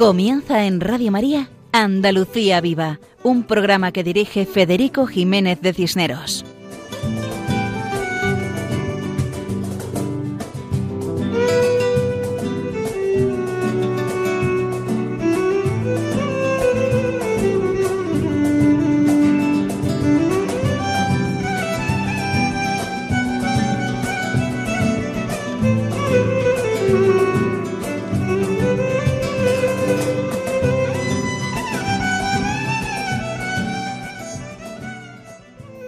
Comienza 0.00 0.64
en 0.64 0.80
Radio 0.80 1.10
María 1.10 1.50
Andalucía 1.72 2.62
Viva, 2.62 3.00
un 3.22 3.42
programa 3.42 3.92
que 3.92 4.02
dirige 4.02 4.46
Federico 4.46 5.06
Jiménez 5.06 5.60
de 5.60 5.74
Cisneros. 5.74 6.42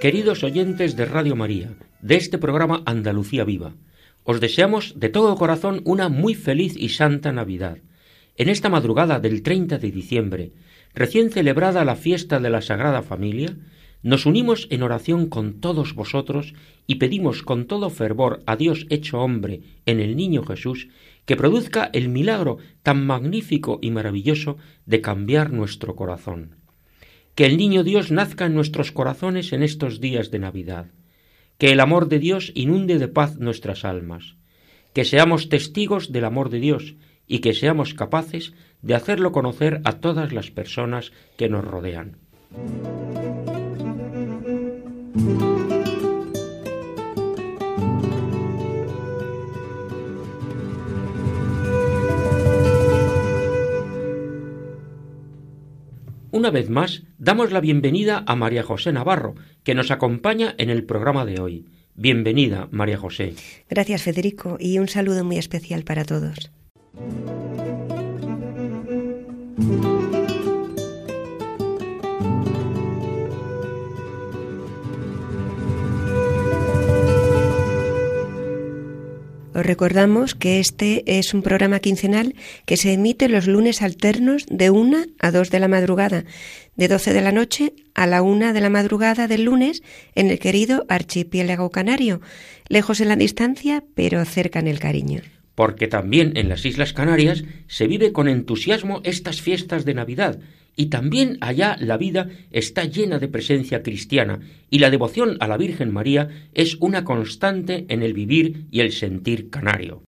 Queridos 0.02 0.42
oyentes 0.42 0.96
de 0.96 1.04
Radio 1.04 1.36
María, 1.36 1.76
de 2.00 2.16
este 2.16 2.36
programa 2.36 2.82
Andalucía 2.86 3.44
Viva, 3.44 3.76
os 4.24 4.40
deseamos 4.40 4.98
de 4.98 5.10
todo 5.10 5.36
corazón 5.36 5.80
una 5.84 6.08
muy 6.08 6.34
feliz 6.34 6.74
y 6.76 6.88
santa 6.88 7.30
Navidad. 7.30 7.78
En 8.36 8.48
esta 8.48 8.68
madrugada 8.68 9.20
del 9.20 9.44
30 9.44 9.78
de 9.78 9.92
diciembre, 9.92 10.52
recién 10.92 11.30
celebrada 11.30 11.84
la 11.84 11.94
fiesta 11.94 12.40
de 12.40 12.50
la 12.50 12.62
Sagrada 12.62 13.02
Familia, 13.02 13.56
nos 14.02 14.26
unimos 14.26 14.66
en 14.70 14.82
oración 14.82 15.28
con 15.28 15.60
todos 15.60 15.94
vosotros 15.94 16.52
y 16.88 16.96
pedimos 16.96 17.44
con 17.44 17.68
todo 17.68 17.88
fervor 17.88 18.42
a 18.44 18.56
Dios 18.56 18.86
hecho 18.90 19.20
hombre 19.20 19.60
en 19.86 20.00
el 20.00 20.16
niño 20.16 20.42
Jesús 20.42 20.88
que 21.26 21.36
produzca 21.36 21.90
el 21.92 22.08
milagro 22.08 22.58
tan 22.82 23.06
magnífico 23.06 23.78
y 23.80 23.92
maravilloso 23.92 24.56
de 24.84 25.00
cambiar 25.00 25.52
nuestro 25.52 25.94
corazón 25.94 26.61
que 27.34 27.46
el 27.46 27.56
niño 27.56 27.82
Dios 27.82 28.10
nazca 28.10 28.46
en 28.46 28.54
nuestros 28.54 28.92
corazones 28.92 29.52
en 29.52 29.62
estos 29.62 30.00
días 30.00 30.30
de 30.30 30.38
Navidad, 30.38 30.86
que 31.58 31.72
el 31.72 31.80
amor 31.80 32.08
de 32.08 32.18
Dios 32.18 32.52
inunde 32.54 32.98
de 32.98 33.08
paz 33.08 33.38
nuestras 33.38 33.84
almas, 33.84 34.36
que 34.92 35.04
seamos 35.04 35.48
testigos 35.48 36.12
del 36.12 36.24
amor 36.24 36.50
de 36.50 36.60
Dios 36.60 36.96
y 37.26 37.38
que 37.38 37.54
seamos 37.54 37.94
capaces 37.94 38.52
de 38.82 38.94
hacerlo 38.94 39.32
conocer 39.32 39.80
a 39.84 40.00
todas 40.00 40.32
las 40.32 40.50
personas 40.50 41.12
que 41.36 41.48
nos 41.48 41.64
rodean. 41.64 42.18
Una 56.42 56.50
vez 56.50 56.68
más, 56.68 57.04
damos 57.18 57.52
la 57.52 57.60
bienvenida 57.60 58.24
a 58.26 58.34
María 58.34 58.64
José 58.64 58.92
Navarro, 58.92 59.36
que 59.62 59.76
nos 59.76 59.92
acompaña 59.92 60.56
en 60.58 60.70
el 60.70 60.82
programa 60.82 61.24
de 61.24 61.40
hoy. 61.40 61.66
Bienvenida, 61.94 62.66
María 62.72 62.98
José. 62.98 63.34
Gracias, 63.70 64.02
Federico, 64.02 64.56
y 64.58 64.80
un 64.80 64.88
saludo 64.88 65.22
muy 65.22 65.38
especial 65.38 65.84
para 65.84 66.04
todos. 66.04 66.50
Os 79.62 79.66
recordamos 79.66 80.34
que 80.34 80.58
este 80.58 81.04
es 81.06 81.34
un 81.34 81.42
programa 81.42 81.78
quincenal 81.78 82.34
que 82.66 82.76
se 82.76 82.94
emite 82.94 83.28
los 83.28 83.46
lunes 83.46 83.80
alternos 83.80 84.44
de 84.50 84.70
1 84.70 85.04
a 85.20 85.30
2 85.30 85.50
de 85.50 85.60
la 85.60 85.68
madrugada, 85.68 86.24
de 86.74 86.88
12 86.88 87.12
de 87.12 87.20
la 87.20 87.30
noche 87.30 87.72
a 87.94 88.08
la 88.08 88.22
1 88.22 88.54
de 88.54 88.60
la 88.60 88.70
madrugada 88.70 89.28
del 89.28 89.44
lunes 89.44 89.84
en 90.16 90.30
el 90.30 90.40
querido 90.40 90.84
archipiélago 90.88 91.70
canario, 91.70 92.20
lejos 92.66 93.00
en 93.00 93.06
la 93.06 93.14
distancia, 93.14 93.84
pero 93.94 94.24
cerca 94.24 94.58
en 94.58 94.66
el 94.66 94.80
cariño. 94.80 95.20
Porque 95.54 95.86
también 95.86 96.36
en 96.36 96.48
las 96.48 96.64
Islas 96.64 96.92
Canarias 96.92 97.44
se 97.68 97.86
vive 97.86 98.12
con 98.12 98.26
entusiasmo 98.26 99.00
estas 99.04 99.42
fiestas 99.42 99.84
de 99.84 99.94
Navidad, 99.94 100.40
y 100.76 100.86
también 100.86 101.38
allá 101.40 101.76
la 101.78 101.96
vida 101.96 102.28
está 102.50 102.84
llena 102.84 103.18
de 103.18 103.28
presencia 103.28 103.82
cristiana 103.82 104.40
y 104.70 104.78
la 104.78 104.90
devoción 104.90 105.36
a 105.40 105.48
la 105.48 105.56
Virgen 105.56 105.92
María 105.92 106.28
es 106.54 106.76
una 106.80 107.04
constante 107.04 107.84
en 107.88 108.02
el 108.02 108.14
vivir 108.14 108.66
y 108.70 108.80
el 108.80 108.92
sentir 108.92 109.50
canario. 109.50 110.02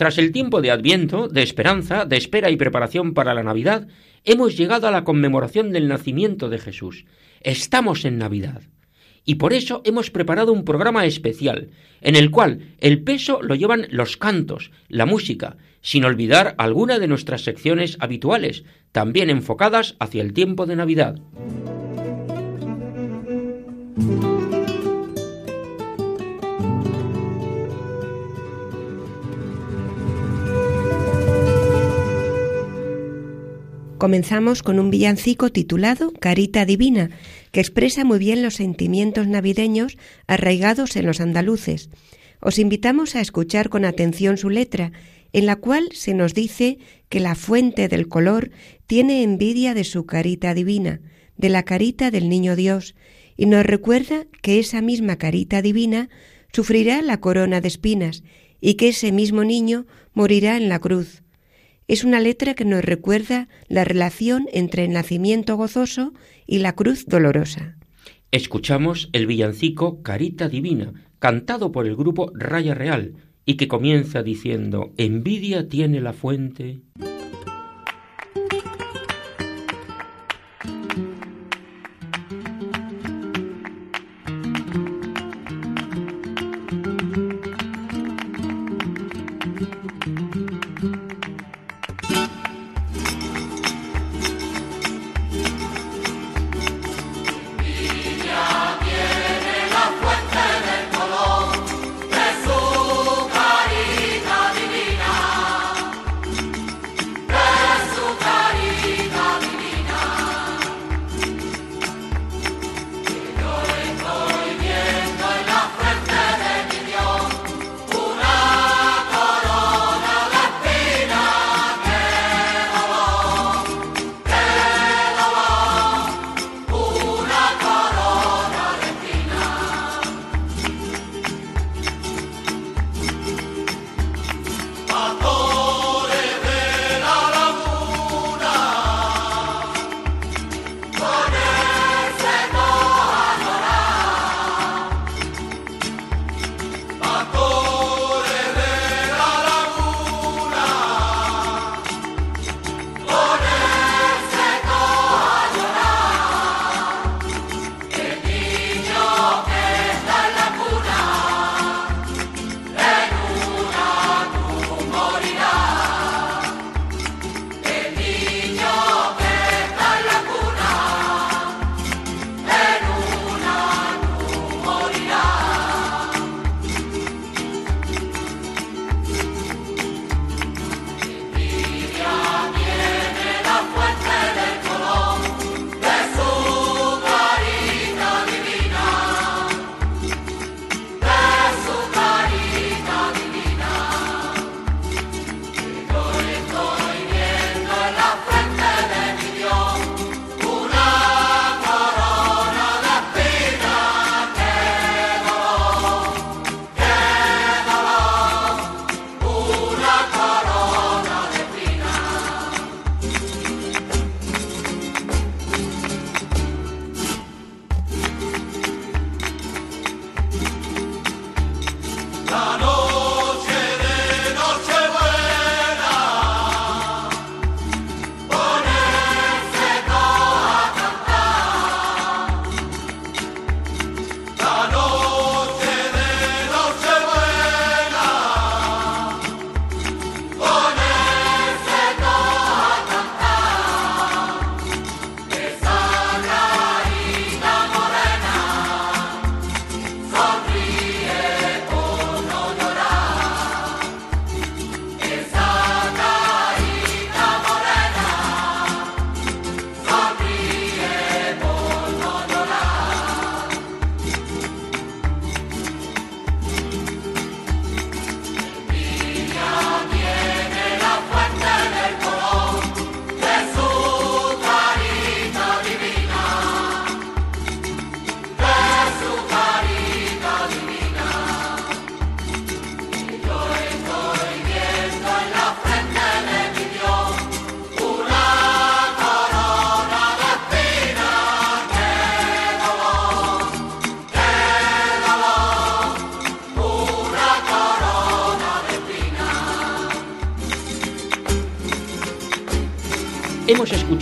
Tras 0.04 0.18
el 0.18 0.34
tiempo 0.34 0.62
de 0.62 0.70
Adviento, 0.70 1.30
de 1.30 1.44
esperanza, 1.44 2.04
de 2.04 2.18
espera 2.18 2.52
y 2.52 2.58
preparación 2.58 3.14
para 3.14 3.34
la 3.34 3.42
Navidad, 3.42 3.88
hemos 4.26 4.58
llegado 4.58 4.86
a 4.86 4.92
la 4.92 5.06
conmemoración 5.06 5.72
del 5.72 5.88
nacimiento 5.88 6.50
de 6.50 6.60
Jesús. 6.60 7.06
Estamos 7.40 8.04
en 8.04 8.18
Navidad. 8.18 8.64
Y 9.24 9.36
por 9.36 9.54
eso 9.54 9.82
hemos 9.86 10.12
preparado 10.12 10.52
un 10.52 10.66
programa 10.66 11.06
especial, 11.06 11.70
en 12.02 12.18
el 12.18 12.32
cual 12.32 12.76
el 12.82 13.02
peso 13.02 13.42
lo 13.42 13.56
llevan 13.56 13.88
los 13.92 14.18
cantos, 14.18 14.72
la 14.90 15.06
música, 15.06 15.56
sin 15.80 16.04
olvidar 16.04 16.54
alguna 16.58 17.00
de 17.00 17.08
nuestras 17.08 17.46
secciones 17.46 17.96
habituales, 18.02 18.66
también 18.92 19.30
enfocadas 19.30 19.96
hacia 20.00 20.22
el 20.22 20.34
tiempo 20.34 20.66
de 20.66 20.76
Navidad. 20.76 21.16
Comenzamos 34.04 34.64
con 34.64 34.80
un 34.80 34.90
villancico 34.90 35.50
titulado 35.50 36.12
Carita 36.12 36.66
Divina, 36.66 37.10
que 37.54 37.62
expresa 37.62 38.04
muy 38.04 38.20
bien 38.20 38.44
los 38.44 38.56
sentimientos 38.56 39.28
navideños 39.28 39.98
arraigados 40.28 40.98
en 40.98 41.06
los 41.06 41.22
andaluces. 41.22 41.90
Os 42.42 42.60
invitamos 42.60 43.16
a 43.16 43.22
escuchar 43.22 43.70
con 43.70 43.86
atención 43.86 44.36
su 44.36 44.50
letra, 44.50 44.92
en 45.32 45.46
la 45.46 45.56
cual 45.56 45.88
se 45.94 46.14
nos 46.14 46.34
dice 46.34 46.80
que 47.08 47.22
la 47.22 47.34
fuente 47.34 47.88
del 47.88 48.10
color 48.10 48.52
tiene 48.88 49.24
envidia 49.24 49.74
de 49.74 49.86
su 49.86 50.06
carita 50.06 50.54
divina, 50.54 51.00
de 51.38 51.48
la 51.48 51.64
carita 51.64 52.12
del 52.12 52.28
niño 52.28 52.58
Dios, 52.58 52.96
y 53.38 53.46
nos 53.46 53.66
recuerda 53.66 54.26
que 54.42 54.60
esa 54.60 54.82
misma 54.82 55.16
carita 55.16 55.62
divina 55.62 56.10
sufrirá 56.52 57.02
la 57.02 57.22
corona 57.22 57.62
de 57.62 57.70
espinas 57.70 58.22
y 58.60 58.74
que 58.74 58.90
ese 58.90 59.14
mismo 59.14 59.46
niño 59.46 59.86
morirá 60.14 60.58
en 60.58 60.68
la 60.68 60.80
cruz. 60.80 61.23
Es 61.94 62.04
una 62.04 62.20
letra 62.20 62.56
que 62.56 62.66
nos 62.66 62.84
recuerda 62.84 63.48
la 63.68 63.84
relación 63.84 64.48
entre 64.52 64.86
el 64.86 64.94
nacimiento 64.94 65.58
gozoso 65.58 66.12
y 66.48 66.58
la 66.58 66.74
cruz 66.74 67.06
dolorosa. 67.06 67.78
Escuchamos 68.32 69.10
el 69.14 69.28
villancico 69.28 70.02
Carita 70.02 70.50
Divina, 70.50 70.92
cantado 71.20 71.72
por 71.72 71.86
el 71.86 71.96
grupo 71.96 72.32
Raya 72.34 72.74
Real, 72.74 73.14
y 73.46 73.58
que 73.58 73.68
comienza 73.68 74.24
diciendo, 74.24 74.92
envidia 74.98 75.70
tiene 75.70 76.02
la 76.02 76.14
fuente. 76.14 76.82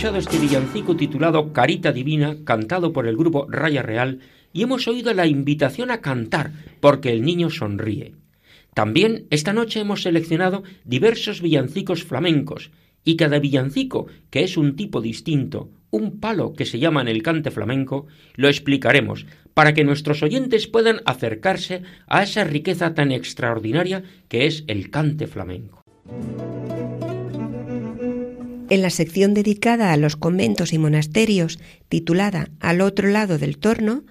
Escuchado 0.02 0.18
este 0.18 0.38
villancico 0.44 0.96
titulado 0.96 1.52
Carita 1.52 1.92
Divina, 1.92 2.38
cantado 2.44 2.92
por 2.92 3.06
el 3.06 3.16
grupo 3.16 3.46
Raya 3.48 3.82
Real, 3.82 4.18
y 4.52 4.64
hemos 4.64 4.88
oído 4.88 5.14
la 5.14 5.28
invitación 5.28 5.92
a 5.92 6.00
cantar, 6.00 6.50
porque 6.80 7.10
el 7.12 7.22
niño 7.22 7.50
sonríe. 7.50 8.16
También 8.74 9.26
esta 9.30 9.52
noche 9.52 9.78
hemos 9.78 10.02
seleccionado 10.02 10.64
diversos 10.84 11.40
villancicos 11.40 12.02
flamencos, 12.02 12.72
y 13.04 13.14
cada 13.14 13.38
villancico, 13.38 14.08
que 14.30 14.42
es 14.42 14.56
un 14.56 14.74
tipo 14.74 15.00
distinto, 15.00 15.70
un 15.92 16.18
palo 16.18 16.52
que 16.52 16.66
se 16.66 16.80
llama 16.80 17.00
en 17.02 17.06
el 17.06 17.22
cante 17.22 17.52
flamenco, 17.52 18.08
lo 18.34 18.48
explicaremos, 18.48 19.26
para 19.54 19.72
que 19.72 19.84
nuestros 19.84 20.24
oyentes 20.24 20.66
puedan 20.66 21.00
acercarse 21.04 21.82
a 22.08 22.24
esa 22.24 22.42
riqueza 22.42 22.94
tan 22.94 23.12
extraordinaria 23.12 24.02
que 24.28 24.46
es 24.46 24.64
el 24.66 24.90
cante 24.90 25.28
flamenco. 25.28 25.84
En 28.72 28.80
la 28.80 28.88
sección 28.88 29.34
dedicada 29.34 29.92
a 29.92 29.98
los 29.98 30.16
conventos 30.16 30.72
y 30.72 30.78
monasterios, 30.78 31.58
titulada 31.90 32.48
Al 32.58 32.80
otro 32.80 33.10
lado 33.10 33.36
del 33.36 33.58
torno, 33.58 34.04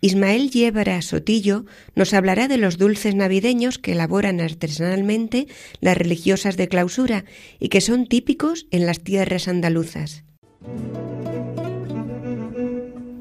Ismael 0.00 0.50
Yébara 0.50 1.00
Sotillo 1.02 1.66
nos 1.94 2.12
hablará 2.14 2.48
de 2.48 2.58
los 2.58 2.78
dulces 2.78 3.14
navideños 3.14 3.78
que 3.78 3.92
elaboran 3.92 4.40
artesanalmente 4.40 5.46
las 5.80 5.96
religiosas 5.96 6.56
de 6.56 6.66
clausura 6.66 7.26
y 7.60 7.68
que 7.68 7.80
son 7.80 8.08
típicos 8.08 8.66
en 8.72 8.86
las 8.86 8.98
tierras 9.04 9.46
andaluzas. 9.46 10.24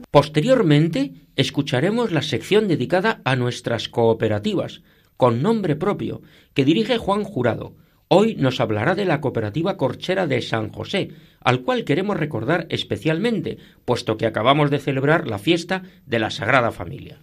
Posteriormente, 0.10 1.12
escucharemos 1.36 2.12
la 2.12 2.24
sección 2.24 2.68
dedicada 2.68 3.22
a 3.24 3.36
nuestras 3.36 3.88
cooperativas, 3.88 4.82
con 5.16 5.44
nombre 5.44 5.75
propio, 5.75 6.24
que 6.56 6.66
dirige 6.66 6.98
Juan 6.98 7.24
Jurado, 7.24 7.75
Hoy 8.10 8.36
nos 8.36 8.62
hablará 8.62 8.96
de 8.96 9.04
la 9.04 9.20
cooperativa 9.20 9.76
corchera 9.76 10.28
de 10.28 10.42
San 10.42 10.72
José, 10.72 11.10
al 11.42 11.64
cual 11.64 11.84
queremos 11.84 12.16
recordar 12.16 12.66
especialmente, 12.70 13.58
puesto 13.84 14.16
que 14.16 14.26
acabamos 14.26 14.72
de 14.72 14.80
celebrar 14.80 15.28
la 15.28 15.40
fiesta 15.40 15.84
de 16.06 16.20
la 16.20 16.30
Sagrada 16.30 16.72
Familia. 16.72 17.20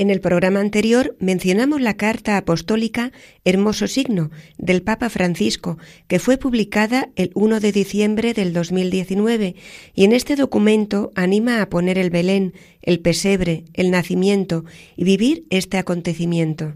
En 0.00 0.10
el 0.10 0.20
programa 0.20 0.60
anterior 0.60 1.14
mencionamos 1.20 1.80
la 1.80 1.94
carta 1.94 2.38
apostólica 2.38 3.12
Hermoso 3.44 3.86
Signo 3.86 4.30
del 4.56 4.82
Papa 4.82 5.08
Francisco, 5.10 5.78
que 6.08 6.18
fue 6.18 6.38
publicada 6.38 7.10
el 7.14 7.30
1 7.34 7.60
de 7.60 7.70
diciembre 7.70 8.32
del 8.32 8.52
2019, 8.52 9.54
y 9.94 10.04
en 10.04 10.12
este 10.12 10.34
documento 10.34 11.12
anima 11.14 11.62
a 11.62 11.68
poner 11.68 11.98
el 11.98 12.10
Belén, 12.10 12.54
el 12.82 12.98
pesebre, 12.98 13.64
el 13.74 13.90
nacimiento 13.92 14.64
y 14.96 15.04
vivir 15.04 15.44
este 15.50 15.76
acontecimiento. 15.76 16.74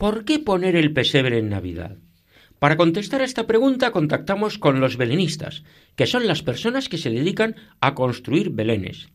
¿Por 0.00 0.24
qué 0.24 0.38
poner 0.38 0.76
el 0.76 0.94
pesebre 0.94 1.36
en 1.36 1.50
Navidad? 1.50 1.98
Para 2.58 2.78
contestar 2.78 3.20
a 3.20 3.26
esta 3.26 3.46
pregunta 3.46 3.90
contactamos 3.90 4.56
con 4.56 4.80
los 4.80 4.96
belenistas, 4.96 5.62
que 5.94 6.06
son 6.06 6.26
las 6.26 6.42
personas 6.42 6.88
que 6.88 6.96
se 6.96 7.10
dedican 7.10 7.54
a 7.82 7.94
construir 7.94 8.48
belenes. 8.48 9.10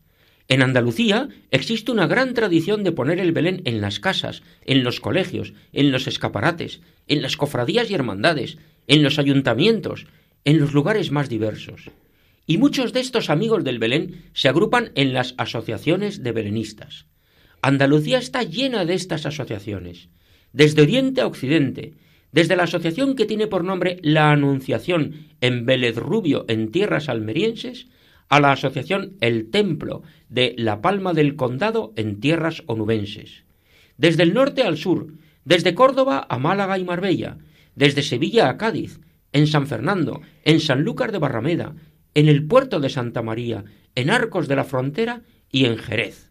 En 0.46 0.62
Andalucía 0.62 1.28
existe 1.50 1.90
una 1.90 2.06
gran 2.06 2.34
tradición 2.34 2.84
de 2.84 2.92
poner 2.92 3.18
el 3.18 3.32
Belén 3.32 3.62
en 3.64 3.80
las 3.80 3.98
casas, 3.98 4.44
en 4.64 4.84
los 4.84 5.00
colegios, 5.00 5.54
en 5.72 5.90
los 5.90 6.06
escaparates, 6.06 6.82
en 7.08 7.20
las 7.20 7.36
cofradías 7.36 7.90
y 7.90 7.94
hermandades, 7.94 8.56
en 8.86 9.02
los 9.02 9.18
ayuntamientos, 9.18 10.06
en 10.44 10.60
los 10.60 10.72
lugares 10.72 11.10
más 11.10 11.28
diversos. 11.28 11.90
Y 12.46 12.58
muchos 12.58 12.92
de 12.92 13.00
estos 13.00 13.28
amigos 13.28 13.64
del 13.64 13.80
Belén 13.80 14.26
se 14.34 14.48
agrupan 14.48 14.92
en 14.94 15.14
las 15.14 15.34
asociaciones 15.36 16.22
de 16.22 16.30
belenistas. 16.30 17.06
Andalucía 17.60 18.18
está 18.18 18.44
llena 18.44 18.84
de 18.84 18.94
estas 18.94 19.26
asociaciones 19.26 20.10
desde 20.56 20.80
Oriente 20.80 21.20
a 21.20 21.26
Occidente, 21.26 21.92
desde 22.32 22.56
la 22.56 22.62
asociación 22.62 23.14
que 23.14 23.26
tiene 23.26 23.46
por 23.46 23.62
nombre 23.62 23.98
La 24.00 24.32
Anunciación 24.32 25.26
en 25.42 25.66
Vélez 25.66 25.96
Rubio, 25.96 26.46
en 26.48 26.70
tierras 26.70 27.10
almerienses, 27.10 27.88
a 28.30 28.40
la 28.40 28.52
asociación 28.52 29.18
El 29.20 29.50
Templo 29.50 30.02
de 30.30 30.54
La 30.56 30.80
Palma 30.80 31.12
del 31.12 31.36
Condado, 31.36 31.92
en 31.96 32.20
tierras 32.20 32.62
onubenses. 32.64 33.44
Desde 33.98 34.22
el 34.22 34.32
norte 34.32 34.62
al 34.62 34.78
sur, 34.78 35.08
desde 35.44 35.74
Córdoba 35.74 36.26
a 36.26 36.38
Málaga 36.38 36.78
y 36.78 36.84
Marbella, 36.84 37.36
desde 37.74 38.02
Sevilla 38.02 38.48
a 38.48 38.56
Cádiz, 38.56 38.98
en 39.34 39.46
San 39.48 39.66
Fernando, 39.66 40.22
en 40.42 40.60
Sanlúcar 40.60 41.12
de 41.12 41.18
Barrameda, 41.18 41.74
en 42.14 42.28
el 42.28 42.46
puerto 42.46 42.80
de 42.80 42.88
Santa 42.88 43.20
María, 43.20 43.64
en 43.94 44.08
Arcos 44.08 44.48
de 44.48 44.56
la 44.56 44.64
Frontera 44.64 45.20
y 45.52 45.66
en 45.66 45.76
Jerez. 45.76 46.30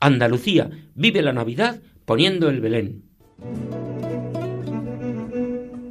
Andalucía 0.00 0.70
vive 0.94 1.20
la 1.20 1.34
Navidad 1.34 1.82
poniendo 2.06 2.48
el 2.48 2.62
Belén. 2.62 3.09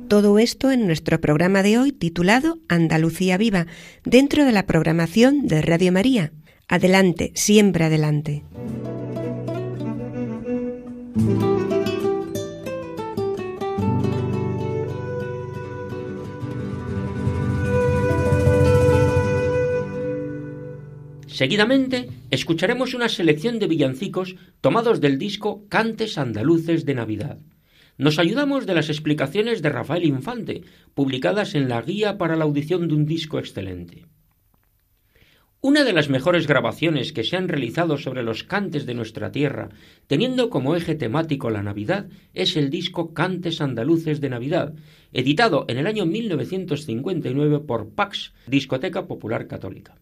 Todo 0.07 0.39
esto 0.39 0.71
en 0.71 0.87
nuestro 0.87 1.21
programa 1.21 1.61
de 1.61 1.77
hoy 1.77 1.91
titulado 1.91 2.57
Andalucía 2.67 3.37
Viva, 3.37 3.67
dentro 4.03 4.43
de 4.43 4.51
la 4.51 4.65
programación 4.65 5.45
de 5.45 5.61
Radio 5.61 5.91
María. 5.91 6.31
Adelante, 6.67 7.31
siempre 7.35 7.85
adelante. 7.85 8.43
Seguidamente 21.39 22.09
escucharemos 22.31 22.93
una 22.93 23.07
selección 23.07 23.59
de 23.59 23.67
villancicos 23.67 24.35
tomados 24.59 24.99
del 24.99 25.17
disco 25.17 25.65
Cantes 25.69 26.17
Andaluces 26.17 26.83
de 26.83 26.95
Navidad. 26.95 27.39
Nos 27.97 28.19
ayudamos 28.19 28.65
de 28.65 28.73
las 28.73 28.89
explicaciones 28.89 29.61
de 29.61 29.69
Rafael 29.69 30.03
Infante, 30.03 30.63
publicadas 30.93 31.55
en 31.55 31.69
la 31.69 31.81
Guía 31.81 32.17
para 32.17 32.35
la 32.35 32.43
audición 32.43 32.89
de 32.89 32.95
un 32.95 33.05
disco 33.05 33.39
excelente. 33.39 34.05
Una 35.61 35.85
de 35.85 35.93
las 35.93 36.09
mejores 36.09 36.45
grabaciones 36.45 37.13
que 37.13 37.23
se 37.23 37.37
han 37.37 37.47
realizado 37.47 37.97
sobre 37.97 38.21
los 38.21 38.43
cantes 38.43 38.85
de 38.85 38.95
nuestra 38.95 39.31
tierra, 39.31 39.69
teniendo 40.07 40.49
como 40.49 40.75
eje 40.75 40.95
temático 40.95 41.49
la 41.49 41.63
Navidad, 41.63 42.09
es 42.33 42.57
el 42.57 42.69
disco 42.69 43.13
Cantes 43.13 43.61
Andaluces 43.61 44.19
de 44.19 44.27
Navidad, 44.27 44.73
editado 45.13 45.63
en 45.69 45.77
el 45.77 45.87
año 45.87 46.05
1959 46.05 47.61
por 47.61 47.91
Pax, 47.91 48.33
Discoteca 48.45 49.07
Popular 49.07 49.47
Católica. 49.47 49.95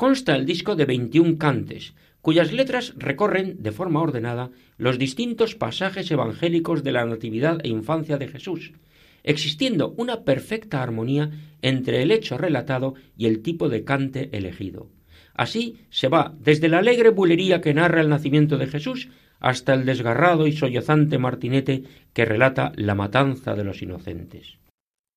Consta 0.00 0.34
el 0.34 0.46
disco 0.46 0.76
de 0.76 0.86
21 0.86 1.36
cantes, 1.36 1.92
cuyas 2.22 2.54
letras 2.54 2.94
recorren 2.96 3.62
de 3.62 3.70
forma 3.70 4.00
ordenada 4.00 4.48
los 4.78 4.98
distintos 4.98 5.54
pasajes 5.54 6.10
evangélicos 6.10 6.82
de 6.82 6.92
la 6.92 7.04
Natividad 7.04 7.58
e 7.62 7.68
Infancia 7.68 8.16
de 8.16 8.26
Jesús, 8.26 8.72
existiendo 9.24 9.92
una 9.98 10.24
perfecta 10.24 10.82
armonía 10.82 11.32
entre 11.60 12.00
el 12.00 12.12
hecho 12.12 12.38
relatado 12.38 12.94
y 13.14 13.26
el 13.26 13.42
tipo 13.42 13.68
de 13.68 13.84
cante 13.84 14.30
elegido. 14.32 14.88
Así 15.34 15.80
se 15.90 16.08
va 16.08 16.34
desde 16.40 16.70
la 16.70 16.78
alegre 16.78 17.10
bulería 17.10 17.60
que 17.60 17.74
narra 17.74 18.00
el 18.00 18.08
nacimiento 18.08 18.56
de 18.56 18.68
Jesús 18.68 19.10
hasta 19.38 19.74
el 19.74 19.84
desgarrado 19.84 20.46
y 20.46 20.52
sollozante 20.52 21.18
martinete 21.18 21.82
que 22.14 22.24
relata 22.24 22.72
la 22.76 22.94
matanza 22.94 23.54
de 23.54 23.64
los 23.64 23.82
inocentes. 23.82 24.56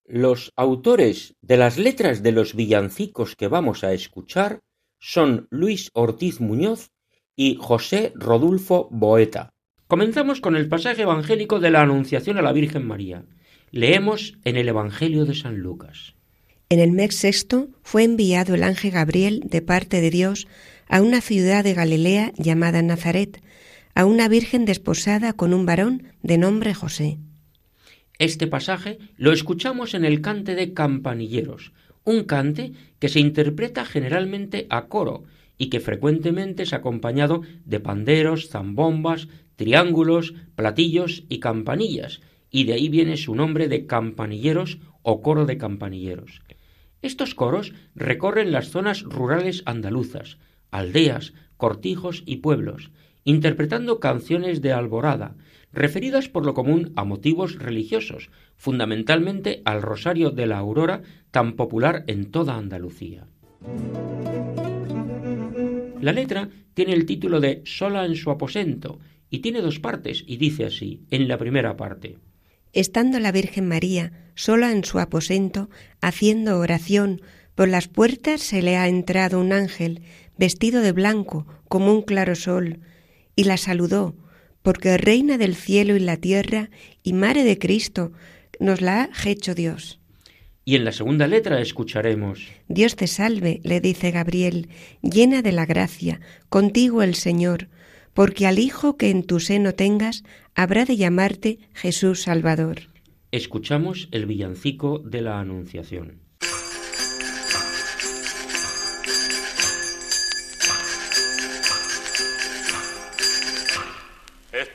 Los 0.05 0.51
autores 0.57 1.35
de 1.41 1.55
las 1.55 1.77
letras 1.77 2.21
de 2.21 2.33
los 2.33 2.53
villancicos 2.53 3.37
que 3.37 3.47
vamos 3.47 3.85
a 3.85 3.93
escuchar 3.93 4.59
son 5.05 5.47
Luis 5.49 5.91
Ortiz 5.93 6.39
Muñoz 6.39 6.91
y 7.35 7.57
José 7.59 8.13
Rodulfo 8.15 8.87
Boeta. 8.89 9.49
Comenzamos 9.87 10.39
con 10.39 10.55
el 10.55 10.69
pasaje 10.69 11.01
evangélico 11.01 11.59
de 11.59 11.71
la 11.71 11.81
Anunciación 11.81 12.37
a 12.37 12.41
la 12.41 12.53
Virgen 12.53 12.87
María. 12.87 13.25
Leemos 13.69 14.37
en 14.45 14.55
el 14.55 14.69
Evangelio 14.69 15.25
de 15.25 15.35
San 15.35 15.57
Lucas. 15.57 16.15
En 16.69 16.79
el 16.79 16.93
mes 16.93 17.17
sexto 17.17 17.67
fue 17.83 18.05
enviado 18.05 18.55
el 18.55 18.63
ángel 18.63 18.91
Gabriel 18.91 19.41
de 19.43 19.61
parte 19.61 19.99
de 19.99 20.09
Dios 20.09 20.47
a 20.87 21.01
una 21.01 21.19
ciudad 21.19 21.65
de 21.65 21.73
Galilea 21.73 22.31
llamada 22.37 22.81
Nazaret, 22.81 23.43
a 23.95 24.05
una 24.05 24.29
virgen 24.29 24.63
desposada 24.63 25.33
con 25.33 25.53
un 25.53 25.65
varón 25.65 26.13
de 26.21 26.37
nombre 26.37 26.73
José. 26.73 27.17
Este 28.19 28.47
pasaje 28.47 28.99
lo 29.17 29.33
escuchamos 29.33 29.95
en 29.95 30.05
el 30.05 30.21
cante 30.21 30.55
de 30.55 30.73
campanilleros, 30.73 31.73
un 32.05 32.23
cante 32.23 32.73
que 32.99 33.09
se 33.09 33.19
interpreta 33.19 33.85
generalmente 33.85 34.67
a 34.69 34.87
coro 34.87 35.23
y 35.57 35.69
que 35.69 35.79
frecuentemente 35.79 36.63
es 36.63 36.73
acompañado 36.73 37.41
de 37.65 37.79
panderos, 37.79 38.49
zambombas, 38.49 39.27
triángulos, 39.55 40.33
platillos 40.55 41.23
y 41.29 41.39
campanillas, 41.39 42.21
y 42.49 42.65
de 42.65 42.73
ahí 42.73 42.89
viene 42.89 43.17
su 43.17 43.35
nombre 43.35 43.67
de 43.67 43.85
campanilleros 43.85 44.79
o 45.01 45.21
coro 45.21 45.45
de 45.45 45.57
campanilleros. 45.57 46.41
Estos 47.01 47.35
coros 47.35 47.73
recorren 47.95 48.51
las 48.51 48.69
zonas 48.69 49.03
rurales 49.03 49.63
andaluzas, 49.65 50.37
aldeas, 50.71 51.33
cortijos 51.57 52.23
y 52.25 52.37
pueblos, 52.37 52.91
interpretando 53.23 53.99
canciones 53.99 54.61
de 54.61 54.71
alborada, 54.71 55.35
referidas 55.73 56.29
por 56.29 56.45
lo 56.45 56.53
común 56.53 56.93
a 56.95 57.03
motivos 57.03 57.57
religiosos, 57.59 58.29
fundamentalmente 58.55 59.61
al 59.65 59.81
Rosario 59.81 60.29
de 60.29 60.47
la 60.47 60.59
Aurora, 60.59 61.01
tan 61.31 61.53
popular 61.53 62.03
en 62.07 62.31
toda 62.31 62.55
Andalucía. 62.55 63.27
La 65.99 66.11
letra 66.11 66.49
tiene 66.73 66.93
el 66.93 67.05
título 67.05 67.39
de 67.39 67.61
Sola 67.65 68.05
en 68.05 68.15
su 68.15 68.29
aposento 68.29 68.99
y 69.29 69.39
tiene 69.39 69.61
dos 69.61 69.79
partes 69.79 70.23
y 70.27 70.37
dice 70.37 70.65
así, 70.65 71.01
en 71.09 71.27
la 71.27 71.37
primera 71.37 71.75
parte. 71.75 72.17
Estando 72.71 73.19
la 73.19 73.31
Virgen 73.31 73.67
María 73.67 74.11
sola 74.35 74.71
en 74.71 74.83
su 74.83 74.99
aposento, 74.99 75.69
haciendo 76.01 76.59
oración, 76.59 77.21
por 77.55 77.67
las 77.67 77.87
puertas 77.87 78.41
se 78.41 78.61
le 78.61 78.77
ha 78.77 78.87
entrado 78.87 79.39
un 79.39 79.53
ángel, 79.53 80.01
vestido 80.37 80.81
de 80.81 80.91
blanco, 80.91 81.45
como 81.67 81.93
un 81.93 82.01
claro 82.01 82.35
sol, 82.35 82.79
y 83.35 83.43
la 83.43 83.57
saludó, 83.57 84.15
porque 84.63 84.97
reina 84.97 85.37
del 85.37 85.55
cielo 85.55 85.95
y 85.95 85.99
la 85.99 86.17
tierra 86.17 86.71
y 87.03 87.13
madre 87.13 87.43
de 87.43 87.59
Cristo, 87.59 88.13
nos 88.59 88.81
la 88.81 89.03
ha 89.13 89.29
hecho 89.29 89.53
Dios. 89.53 89.99
Y 90.65 90.75
en 90.75 90.85
la 90.85 90.93
segunda 90.93 91.27
letra 91.27 91.61
escucharemos 91.61 92.47
Dios 92.69 92.95
te 92.95 93.07
salve, 93.07 93.59
le 93.63 93.81
dice 93.81 94.11
Gabriel, 94.11 94.69
llena 95.01 95.41
de 95.41 95.51
la 95.51 95.65
gracia, 95.65 96.21
contigo 96.49 97.03
el 97.03 97.15
Señor, 97.15 97.67
porque 98.13 98.47
al 98.47 98.59
Hijo 98.59 98.95
que 98.95 99.09
en 99.09 99.23
tu 99.23 99.39
seno 99.39 99.73
tengas 99.73 100.23
habrá 100.55 100.85
de 100.85 100.95
llamarte 100.95 101.59
Jesús 101.73 102.21
Salvador. 102.23 102.83
Escuchamos 103.31 104.07
el 104.11 104.25
villancico 104.25 104.99
de 104.99 105.21
la 105.21 105.39
Anunciación. 105.39 106.22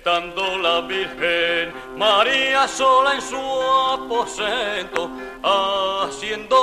Estando 0.08 0.56
la 0.56 0.80
Virgen 0.80 1.74
María 1.98 2.66
sola 2.66 3.12
en 3.12 3.20
su 3.20 3.36
aposento, 3.36 5.10
haciendo 5.42 6.56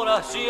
oración 0.00 0.48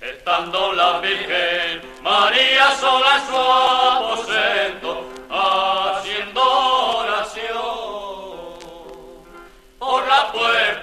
Estando 0.00 0.72
la 0.72 1.00
Virgen 1.00 1.82
María 2.02 2.70
sola 2.76 3.16
en 3.16 3.26
su 3.26 3.36
aposento, 3.36 5.10
haciendo 5.28 6.42
oración. 7.00 7.60
Por 9.78 10.06
la 10.06 10.32
puerta 10.32 10.79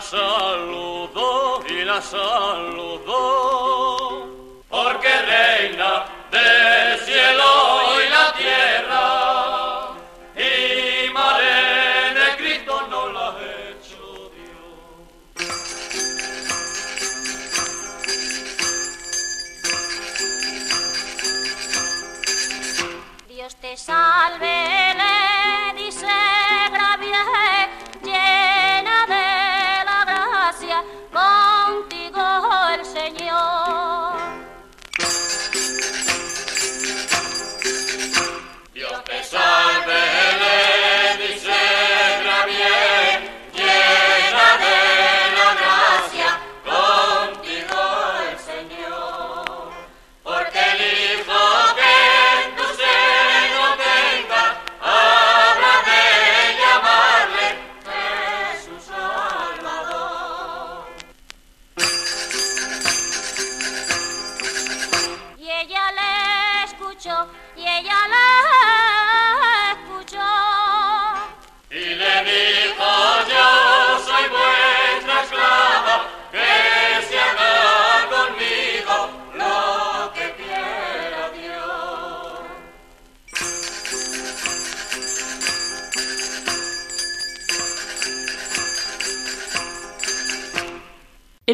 la 0.00 0.06
saludó, 0.06 1.62
y 1.68 1.84
la 1.84 2.00
saludó 2.00 3.18
porque 4.70 5.08
reina 5.08 6.06
del 6.30 6.98
cielo 7.00 7.59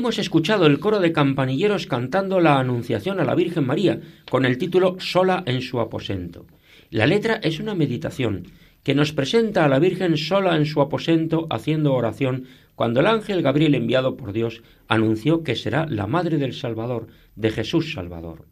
Hemos 0.07 0.21
escuchado 0.21 0.67
el 0.67 0.79
coro 0.79 1.01
de 1.01 1.11
campanilleros 1.11 1.89
cantando 1.89 2.39
la 2.39 2.61
Anunciación 2.61 3.19
a 3.19 3.25
la 3.25 3.35
Virgen 3.35 3.67
María 3.67 3.99
con 4.31 4.45
el 4.45 4.57
título 4.57 4.95
Sola 5.01 5.43
en 5.47 5.63
su 5.63 5.81
aposento. 5.81 6.47
La 6.91 7.07
letra 7.07 7.41
es 7.43 7.59
una 7.59 7.75
meditación 7.75 8.45
que 8.85 8.95
nos 8.95 9.11
presenta 9.11 9.65
a 9.65 9.69
la 9.69 9.81
Virgen 9.81 10.17
sola 10.17 10.57
en 10.57 10.65
su 10.65 10.81
aposento 10.81 11.49
haciendo 11.51 11.93
oración 11.93 12.45
cuando 12.77 13.01
el 13.01 13.09
ángel 13.09 13.43
Gabriel 13.43 13.75
enviado 13.75 14.17
por 14.17 14.33
Dios 14.33 14.63
anunció 14.87 15.43
que 15.43 15.57
será 15.57 15.87
la 15.87 16.07
madre 16.07 16.39
del 16.39 16.53
Salvador, 16.53 17.09
de 17.35 17.51
Jesús 17.51 17.93
Salvador. 17.93 18.47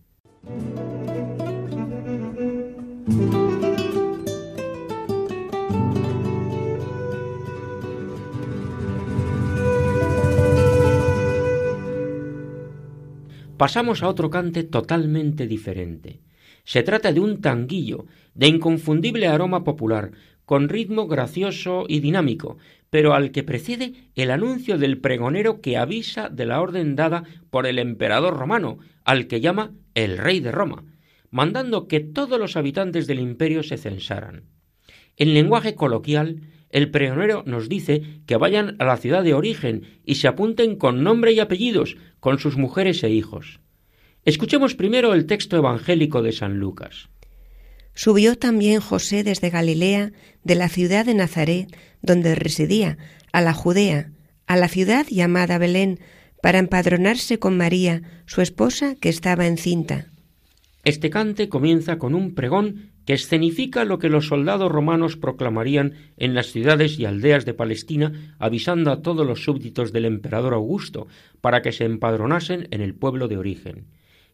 Pasamos 13.64 14.02
a 14.02 14.08
otro 14.08 14.28
cante 14.28 14.62
totalmente 14.62 15.46
diferente. 15.46 16.20
Se 16.64 16.82
trata 16.82 17.14
de 17.14 17.20
un 17.20 17.40
tanguillo, 17.40 18.04
de 18.34 18.46
inconfundible 18.46 19.26
aroma 19.26 19.64
popular, 19.64 20.10
con 20.44 20.68
ritmo 20.68 21.06
gracioso 21.06 21.86
y 21.88 22.00
dinámico, 22.00 22.58
pero 22.90 23.14
al 23.14 23.30
que 23.30 23.42
precede 23.42 23.94
el 24.16 24.30
anuncio 24.30 24.76
del 24.76 24.98
pregonero 24.98 25.62
que 25.62 25.78
avisa 25.78 26.28
de 26.28 26.44
la 26.44 26.60
orden 26.60 26.94
dada 26.94 27.24
por 27.48 27.66
el 27.66 27.78
emperador 27.78 28.36
romano, 28.36 28.80
al 29.02 29.28
que 29.28 29.40
llama 29.40 29.72
el 29.94 30.18
rey 30.18 30.40
de 30.40 30.52
Roma, 30.52 30.84
mandando 31.30 31.88
que 31.88 32.00
todos 32.00 32.38
los 32.38 32.58
habitantes 32.58 33.06
del 33.06 33.18
imperio 33.18 33.62
se 33.62 33.78
censaran. 33.78 34.44
En 35.16 35.32
lenguaje 35.32 35.74
coloquial, 35.74 36.42
el 36.74 36.90
pregonero 36.90 37.44
nos 37.46 37.68
dice 37.68 38.02
que 38.26 38.36
vayan 38.36 38.74
a 38.80 38.84
la 38.84 38.96
ciudad 38.96 39.22
de 39.22 39.32
origen 39.32 40.00
y 40.04 40.16
se 40.16 40.26
apunten 40.26 40.74
con 40.74 41.04
nombre 41.04 41.32
y 41.32 41.38
apellidos, 41.38 41.96
con 42.18 42.40
sus 42.40 42.56
mujeres 42.56 43.04
e 43.04 43.10
hijos. 43.10 43.60
Escuchemos 44.24 44.74
primero 44.74 45.14
el 45.14 45.26
texto 45.26 45.56
evangélico 45.56 46.20
de 46.20 46.32
San 46.32 46.58
Lucas. 46.58 47.10
Subió 47.94 48.36
también 48.36 48.80
José 48.80 49.22
desde 49.22 49.50
Galilea, 49.50 50.10
de 50.42 50.54
la 50.56 50.68
ciudad 50.68 51.06
de 51.06 51.14
Nazaret, 51.14 51.68
donde 52.02 52.34
residía, 52.34 52.98
a 53.32 53.40
la 53.40 53.54
Judea, 53.54 54.10
a 54.48 54.56
la 54.56 54.66
ciudad 54.66 55.06
llamada 55.08 55.58
Belén, 55.58 56.00
para 56.42 56.58
empadronarse 56.58 57.38
con 57.38 57.56
María, 57.56 58.02
su 58.26 58.40
esposa, 58.40 58.96
que 58.96 59.10
estaba 59.10 59.46
encinta. 59.46 60.10
Este 60.84 61.08
cante 61.08 61.48
comienza 61.48 61.98
con 61.98 62.14
un 62.14 62.34
pregón 62.34 62.92
que 63.06 63.14
escenifica 63.14 63.86
lo 63.86 63.98
que 63.98 64.10
los 64.10 64.26
soldados 64.26 64.70
romanos 64.70 65.16
proclamarían 65.16 65.94
en 66.18 66.34
las 66.34 66.48
ciudades 66.48 66.98
y 66.98 67.06
aldeas 67.06 67.46
de 67.46 67.54
Palestina, 67.54 68.36
avisando 68.38 68.90
a 68.90 69.00
todos 69.00 69.26
los 69.26 69.44
súbditos 69.44 69.92
del 69.92 70.04
emperador 70.04 70.52
Augusto 70.52 71.06
para 71.40 71.62
que 71.62 71.72
se 71.72 71.84
empadronasen 71.84 72.68
en 72.70 72.82
el 72.82 72.94
pueblo 72.94 73.28
de 73.28 73.38
origen. 73.38 73.86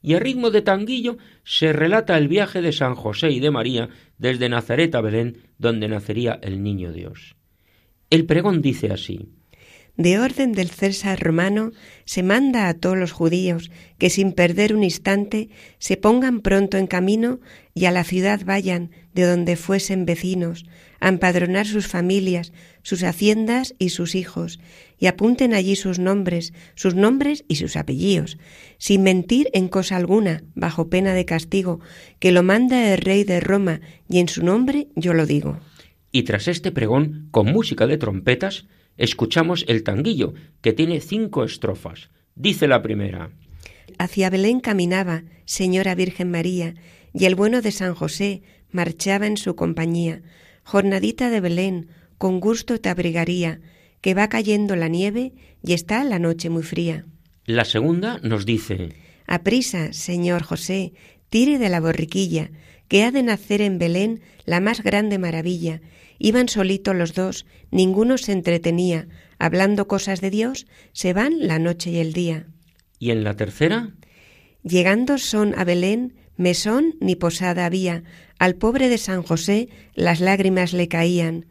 Y 0.02 0.14
a 0.14 0.18
ritmo 0.18 0.50
de 0.50 0.62
tanguillo 0.62 1.18
se 1.44 1.72
relata 1.72 2.18
el 2.18 2.26
viaje 2.26 2.62
de 2.62 2.72
San 2.72 2.94
José 2.96 3.30
y 3.30 3.38
de 3.38 3.50
María 3.50 3.88
desde 4.18 4.48
Nazaret 4.48 4.94
a 4.94 5.00
Belén, 5.00 5.38
donde 5.58 5.88
nacería 5.88 6.40
el 6.42 6.62
niño 6.62 6.92
Dios. 6.92 7.36
El 8.08 8.24
pregón 8.24 8.60
dice 8.60 8.90
así: 8.92 9.28
de 9.96 10.18
orden 10.18 10.52
del 10.52 10.70
César 10.70 11.20
romano, 11.20 11.72
se 12.04 12.22
manda 12.22 12.68
a 12.68 12.74
todos 12.74 12.96
los 12.96 13.12
judíos 13.12 13.70
que 13.98 14.10
sin 14.10 14.32
perder 14.32 14.74
un 14.74 14.84
instante 14.84 15.48
se 15.78 15.96
pongan 15.96 16.40
pronto 16.40 16.78
en 16.78 16.86
camino 16.86 17.40
y 17.74 17.84
a 17.84 17.90
la 17.90 18.04
ciudad 18.04 18.40
vayan 18.44 18.90
de 19.14 19.24
donde 19.24 19.56
fuesen 19.56 20.06
vecinos, 20.06 20.64
a 21.00 21.08
empadronar 21.08 21.66
sus 21.66 21.86
familias, 21.86 22.52
sus 22.82 23.02
haciendas 23.02 23.74
y 23.78 23.90
sus 23.90 24.14
hijos, 24.14 24.60
y 24.98 25.06
apunten 25.06 25.54
allí 25.54 25.76
sus 25.76 25.98
nombres, 25.98 26.52
sus 26.74 26.94
nombres 26.94 27.44
y 27.48 27.56
sus 27.56 27.76
apellidos, 27.76 28.38
sin 28.78 29.02
mentir 29.02 29.48
en 29.52 29.68
cosa 29.68 29.96
alguna, 29.96 30.44
bajo 30.54 30.88
pena 30.88 31.14
de 31.14 31.24
castigo, 31.24 31.80
que 32.18 32.32
lo 32.32 32.42
manda 32.42 32.92
el 32.92 32.98
rey 32.98 33.24
de 33.24 33.40
Roma, 33.40 33.80
y 34.08 34.18
en 34.18 34.28
su 34.28 34.44
nombre 34.44 34.88
yo 34.94 35.14
lo 35.14 35.26
digo. 35.26 35.58
Y 36.12 36.24
tras 36.24 36.48
este 36.48 36.72
pregón, 36.72 37.28
con 37.30 37.46
música 37.46 37.86
de 37.86 37.96
trompetas, 37.96 38.66
escuchamos 39.00 39.64
el 39.66 39.82
tanguillo, 39.82 40.34
que 40.60 40.72
tiene 40.72 41.00
cinco 41.00 41.42
estrofas. 41.42 42.10
Dice 42.36 42.68
la 42.68 42.82
primera. 42.82 43.30
Hacia 43.98 44.30
Belén 44.30 44.60
caminaba, 44.60 45.24
Señora 45.46 45.94
Virgen 45.94 46.30
María, 46.30 46.74
y 47.12 47.24
el 47.24 47.34
bueno 47.34 47.62
de 47.62 47.72
San 47.72 47.94
José 47.94 48.42
marchaba 48.70 49.26
en 49.26 49.36
su 49.36 49.56
compañía. 49.56 50.22
Jornadita 50.62 51.30
de 51.30 51.40
Belén, 51.40 51.88
con 52.18 52.38
gusto 52.38 52.78
te 52.78 52.90
abrigaría, 52.90 53.60
que 54.00 54.14
va 54.14 54.28
cayendo 54.28 54.76
la 54.76 54.88
nieve 54.88 55.32
y 55.62 55.72
está 55.72 56.04
la 56.04 56.18
noche 56.18 56.50
muy 56.50 56.62
fría. 56.62 57.06
La 57.46 57.64
segunda 57.64 58.20
nos 58.22 58.46
dice. 58.46 58.94
Aprisa, 59.26 59.92
Señor 59.92 60.42
José, 60.42 60.92
tire 61.30 61.58
de 61.58 61.68
la 61.68 61.80
borriquilla, 61.80 62.50
que 62.88 63.04
ha 63.04 63.10
de 63.10 63.22
nacer 63.22 63.60
en 63.62 63.78
Belén 63.78 64.20
la 64.44 64.60
más 64.60 64.82
grande 64.82 65.18
maravilla. 65.18 65.80
Iban 66.22 66.48
solitos 66.50 66.94
los 66.94 67.14
dos, 67.14 67.46
ninguno 67.70 68.18
se 68.18 68.32
entretenía, 68.32 69.08
hablando 69.38 69.88
cosas 69.88 70.20
de 70.20 70.30
Dios, 70.30 70.66
se 70.92 71.14
van 71.14 71.48
la 71.48 71.58
noche 71.58 71.90
y 71.90 71.98
el 71.98 72.12
día. 72.12 72.46
¿Y 72.98 73.10
en 73.10 73.24
la 73.24 73.34
tercera? 73.36 73.94
Llegando 74.62 75.16
son 75.16 75.58
a 75.58 75.64
Belén, 75.64 76.14
mesón 76.36 76.94
ni 77.00 77.16
posada 77.16 77.64
había, 77.64 78.04
al 78.38 78.54
pobre 78.56 78.90
de 78.90 78.98
San 78.98 79.22
José 79.22 79.70
las 79.94 80.20
lágrimas 80.20 80.74
le 80.74 80.88
caían. 80.88 81.46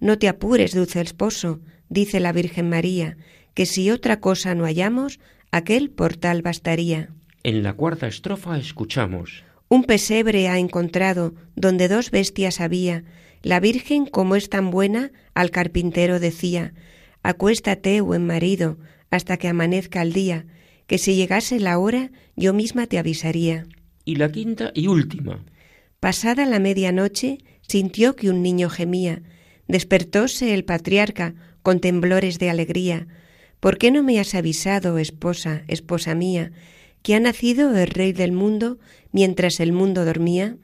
No 0.00 0.18
te 0.18 0.28
apures, 0.28 0.74
dulce 0.74 1.00
esposo, 1.00 1.60
dice 1.88 2.18
la 2.18 2.32
Virgen 2.32 2.68
María, 2.68 3.16
que 3.54 3.66
si 3.66 3.88
otra 3.92 4.18
cosa 4.18 4.56
no 4.56 4.64
hallamos, 4.64 5.20
aquel 5.52 5.90
portal 5.90 6.42
bastaría. 6.42 7.10
En 7.44 7.62
la 7.62 7.74
cuarta 7.74 8.08
estrofa 8.08 8.58
escuchamos. 8.58 9.44
Un 9.68 9.84
pesebre 9.84 10.48
ha 10.48 10.58
encontrado 10.58 11.34
donde 11.54 11.86
dos 11.86 12.10
bestias 12.10 12.60
había. 12.60 13.04
La 13.42 13.60
Virgen, 13.60 14.06
como 14.06 14.36
es 14.36 14.48
tan 14.48 14.70
buena, 14.70 15.12
al 15.34 15.50
carpintero 15.50 16.18
decía, 16.18 16.74
Acuéstate, 17.22 18.00
buen 18.00 18.26
marido, 18.26 18.78
hasta 19.10 19.36
que 19.36 19.48
amanezca 19.48 20.02
el 20.02 20.12
día, 20.12 20.46
que 20.86 20.98
si 20.98 21.14
llegase 21.14 21.60
la 21.60 21.78
hora, 21.78 22.10
yo 22.36 22.52
misma 22.52 22.86
te 22.86 22.98
avisaría. 22.98 23.66
Y 24.04 24.16
la 24.16 24.32
quinta 24.32 24.72
y 24.74 24.86
última. 24.86 25.44
Pasada 26.00 26.46
la 26.46 26.58
medianoche, 26.58 27.38
sintió 27.66 28.16
que 28.16 28.30
un 28.30 28.42
niño 28.42 28.70
gemía. 28.70 29.22
Despertóse 29.66 30.54
el 30.54 30.64
patriarca 30.64 31.34
con 31.62 31.80
temblores 31.80 32.38
de 32.38 32.50
alegría. 32.50 33.06
¿Por 33.60 33.78
qué 33.78 33.90
no 33.90 34.02
me 34.02 34.18
has 34.18 34.34
avisado, 34.34 34.98
esposa, 34.98 35.64
esposa 35.68 36.14
mía, 36.14 36.52
que 37.02 37.14
ha 37.14 37.20
nacido 37.20 37.76
el 37.76 37.88
Rey 37.88 38.12
del 38.12 38.32
mundo 38.32 38.78
mientras 39.12 39.60
el 39.60 39.72
mundo 39.72 40.04
dormía? 40.04 40.56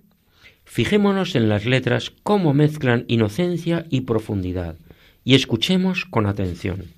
Fijémonos 0.65 1.35
en 1.35 1.49
las 1.49 1.65
letras 1.65 2.13
cómo 2.23 2.53
mezclan 2.53 3.05
inocencia 3.09 3.87
y 3.91 4.03
profundidad, 4.03 4.77
y 5.23 5.35
escuchemos 5.35 6.05
con 6.05 6.27
atención. 6.27 6.93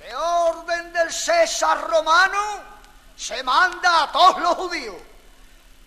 De 0.00 0.14
orden 0.14 0.92
del 0.92 1.10
César 1.10 1.78
romano 1.88 2.62
se 3.16 3.42
manda 3.42 4.04
a 4.04 4.12
todos 4.12 4.42
los 4.42 4.54
judíos 4.54 4.96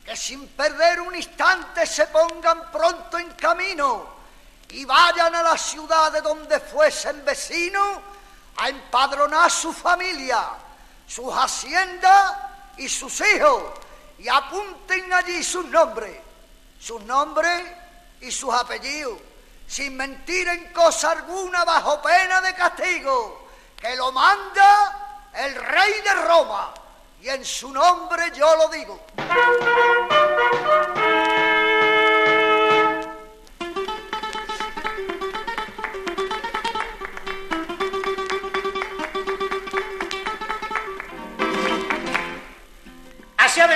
que 0.07 0.15
sin 0.15 0.47
perder 0.47 1.01
un 1.01 1.13
instante 1.13 1.85
se 1.85 2.07
pongan 2.07 2.71
pronto 2.71 3.17
en 3.17 3.29
camino 3.31 4.05
y 4.69 4.85
vayan 4.85 5.35
a 5.35 5.43
la 5.43 5.57
ciudad 5.57 6.13
de 6.13 6.21
donde 6.21 6.61
fuesen 6.61 7.25
vecinos 7.25 7.99
a 8.55 8.69
empadronar 8.69 9.51
su 9.51 9.73
familia, 9.73 10.39
sus 11.07 11.33
haciendas 11.33 12.33
y 12.77 12.89
sus 12.89 13.21
hijos 13.21 13.63
y 14.19 14.27
apunten 14.27 15.11
allí 15.13 15.43
sus 15.43 15.65
nombres, 15.65 16.17
sus 16.79 17.01
nombres 17.03 17.63
y 18.21 18.31
sus 18.31 18.53
apellidos, 18.53 19.17
sin 19.67 19.95
mentir 19.95 20.47
en 20.47 20.71
cosa 20.73 21.11
alguna 21.11 21.63
bajo 21.65 22.01
pena 22.01 22.41
de 22.41 22.53
castigo, 22.55 23.47
que 23.79 23.95
lo 23.95 24.11
manda 24.11 25.29
el 25.33 25.55
rey 25.55 25.93
de 26.03 26.13
Roma 26.27 26.73
y 27.21 27.29
en 27.29 27.45
su 27.45 27.71
nombre 27.71 28.31
yo 28.35 28.55
lo 28.55 28.67
digo. 28.69 28.99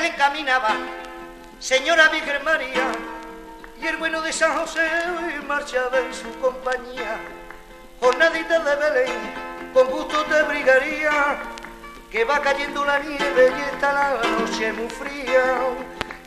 Hacia 0.02 0.14
Belén 0.14 0.18
caminaba 0.18 0.70
Señora 1.60 2.10
Virgen 2.10 2.44
María 2.44 2.92
y 3.80 3.86
el 3.86 3.98
bueno 3.98 4.20
de 4.24 4.34
San 4.34 4.58
José 4.58 4.90
marchaba 5.48 6.00
en 6.00 6.12
su 6.12 6.28
compañía. 6.40 7.20
Jornadita 8.00 8.60
de 8.60 8.76
Belén, 8.78 9.34
con 9.76 9.88
gusto 9.92 10.24
te 10.26 10.42
brigaría, 10.44 11.38
que 12.10 12.26
va 12.26 12.42
cayendo 12.42 12.84
la 12.84 12.98
nieve 12.98 13.54
y 13.56 13.62
está 13.76 13.94
la 13.94 14.28
noche 14.28 14.74
muy 14.74 14.90
fría. 14.90 15.44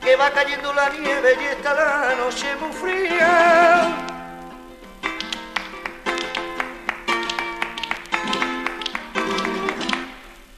Que 0.00 0.14
va 0.14 0.30
cayendo 0.30 0.72
la 0.72 0.88
nieve 0.90 1.36
y 1.40 1.44
está 1.44 1.74
la 1.74 2.14
noche 2.14 2.54
muy 2.60 2.72
fría. 2.72 3.92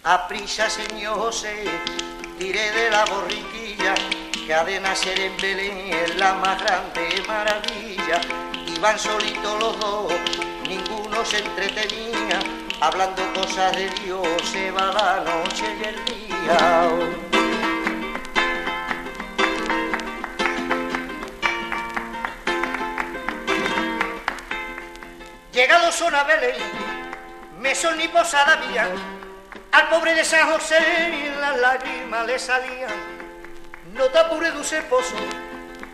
A 0.05 0.29
prisa, 0.29 0.69
señor 0.69 1.17
José, 1.17 1.65
tiré 2.39 2.71
de 2.73 2.91
la 2.91 3.05
borriquilla, 3.07 3.95
que 4.47 4.55
ha 4.55 4.65
de 4.65 4.81
nacer 4.81 5.19
en 5.19 5.37
Belén 5.37 5.93
es 5.93 6.17
la 6.17 6.35
más 6.35 6.63
grande 6.63 7.23
maravilla. 7.27 8.21
Iban 8.67 8.99
solitos 8.99 9.61
los 9.61 9.79
dos, 9.81 10.13
ninguno 10.69 11.25
se 11.25 11.39
entretenía, 11.39 12.41
hablando 12.81 13.23
cosas 13.35 13.75
de 13.77 13.89
Dios, 14.05 14.29
se 14.45 14.71
va 14.71 14.93
la 14.93 15.25
noche 15.25 15.65
y 15.81 15.85
el 15.85 16.05
día. 16.05 16.91
Llegados 25.53 25.95
son 25.95 26.15
a 26.15 26.23
Belén, 26.25 26.57
mesón 27.61 27.97
ni 27.97 28.09
posada 28.09 28.61
había, 28.63 28.91
al 29.77 29.89
pobre 29.91 30.15
de 30.15 30.25
San 30.25 30.51
José 30.51 30.79
las 31.39 31.59
lágrimas 31.59 32.27
le 32.27 32.39
salían. 32.39 32.97
No 33.93 34.07
te 34.07 34.19
apures, 34.19 34.55
dulce 34.55 34.79
esposo, 34.79 35.15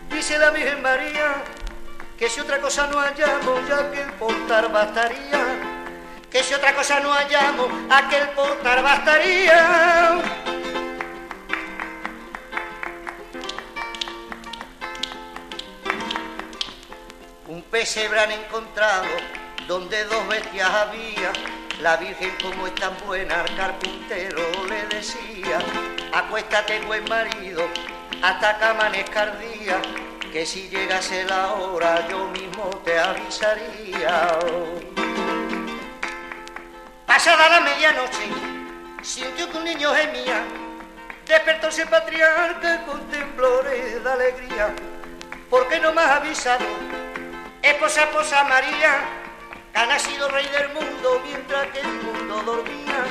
dice 0.09 0.37
la 0.37 0.51
Virgen 0.51 0.81
María, 0.81 1.43
que 2.17 2.29
si 2.29 2.39
otra 2.39 2.59
cosa 2.61 2.87
no 2.87 2.99
hallamos, 2.99 3.67
ya 3.67 3.91
que 3.91 4.01
el 4.01 4.13
portar 4.13 4.71
bastaría. 4.71 5.43
Que 6.31 6.41
si 6.43 6.53
otra 6.53 6.73
cosa 6.73 7.01
no 7.01 7.11
hallamos, 7.11 7.67
aquel 7.91 8.29
portar 8.29 8.81
bastaría. 8.81 10.21
Un 17.47 17.61
pesebre 17.63 18.19
han 18.21 18.31
encontrado 18.31 19.07
donde 19.67 20.05
dos 20.05 20.27
bestias 20.27 20.69
había. 20.69 21.31
La 21.79 21.97
Virgen 21.97 22.31
como 22.41 22.67
es 22.67 22.75
tan 22.75 22.95
buena, 23.05 23.41
al 23.41 23.55
carpintero 23.55 24.41
le 24.69 24.85
decía, 24.95 25.59
acuéstate 26.13 26.79
buen 26.81 27.03
marido, 27.09 27.67
hasta 28.21 28.57
que 28.57 28.65
amanezca 28.65 29.23
el 29.23 29.59
día, 29.59 29.81
que 30.31 30.45
si 30.45 30.69
llegase 30.69 31.25
la 31.25 31.53
hora 31.53 32.07
yo 32.07 32.27
mismo 32.27 32.69
te 32.85 32.97
avisaría. 32.97 34.39
Pasada 37.05 37.49
la 37.49 37.59
medianoche, 37.61 38.29
sintió 39.01 39.51
que 39.51 39.57
un 39.57 39.63
niño 39.65 39.93
gemía, 39.93 40.43
despertóse 41.27 41.81
el 41.81 41.89
patriarca 41.89 42.85
con 42.85 43.01
temblores 43.09 44.03
de 44.03 44.09
alegría, 44.09 44.73
¿por 45.49 45.67
qué 45.67 45.79
no 45.79 45.89
has 45.89 46.11
avisado? 46.11 46.65
Esposa, 47.61 48.03
esposa 48.03 48.43
María, 48.45 49.22
que 49.73 49.79
ha 49.79 49.87
nacido 49.87 50.27
rey 50.29 50.45
del 50.45 50.69
mundo 50.73 51.19
mientras 51.25 51.67
que 51.71 51.79
el 51.79 51.87
mundo 51.87 52.43
dormía. 52.45 53.05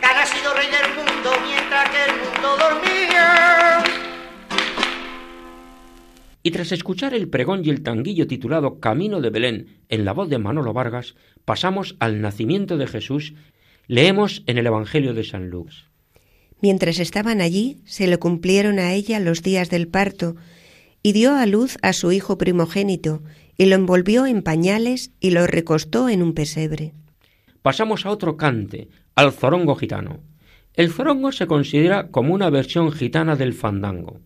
Que 0.00 0.06
ha 0.06 0.14
nacido 0.14 0.52
rey 0.54 0.66
del 0.66 0.94
mundo 0.96 1.30
mientras 1.46 1.90
que 1.90 2.04
el 2.10 2.16
mundo 2.18 2.56
dormía. 2.58 3.84
Y 6.42 6.50
tras 6.50 6.72
escuchar 6.72 7.14
el 7.14 7.28
pregón 7.28 7.64
y 7.64 7.70
el 7.70 7.82
tanguillo 7.82 8.26
titulado 8.26 8.80
Camino 8.80 9.20
de 9.20 9.30
Belén 9.30 9.80
en 9.88 10.04
la 10.04 10.12
voz 10.12 10.28
de 10.28 10.38
Manolo 10.38 10.72
Vargas, 10.72 11.14
pasamos 11.44 11.96
al 12.00 12.20
nacimiento 12.20 12.76
de 12.76 12.86
Jesús. 12.86 13.34
Leemos 13.86 14.42
en 14.46 14.58
el 14.58 14.66
Evangelio 14.66 15.14
de 15.14 15.24
San 15.24 15.50
Lucas. 15.50 15.84
Mientras 16.60 16.98
estaban 16.98 17.40
allí, 17.40 17.78
se 17.84 18.06
le 18.06 18.18
cumplieron 18.18 18.78
a 18.78 18.92
ella 18.92 19.20
los 19.20 19.42
días 19.42 19.70
del 19.70 19.88
parto, 19.88 20.36
y 21.02 21.12
dio 21.12 21.36
a 21.36 21.46
luz 21.46 21.78
a 21.82 21.92
su 21.92 22.10
hijo 22.10 22.38
primogénito, 22.38 23.22
y 23.56 23.66
lo 23.66 23.74
envolvió 23.74 24.26
en 24.26 24.42
pañales 24.42 25.12
y 25.20 25.30
lo 25.30 25.46
recostó 25.46 26.08
en 26.08 26.22
un 26.22 26.34
pesebre. 26.34 26.92
Pasamos 27.62 28.06
a 28.06 28.10
otro 28.10 28.36
cante, 28.36 28.88
al 29.14 29.32
zorongo 29.32 29.74
gitano. 29.76 30.20
El 30.74 30.90
zorongo 30.90 31.32
se 31.32 31.46
considera 31.46 32.08
como 32.08 32.34
una 32.34 32.50
versión 32.50 32.92
gitana 32.92 33.34
del 33.34 33.54
fandango, 33.54 34.20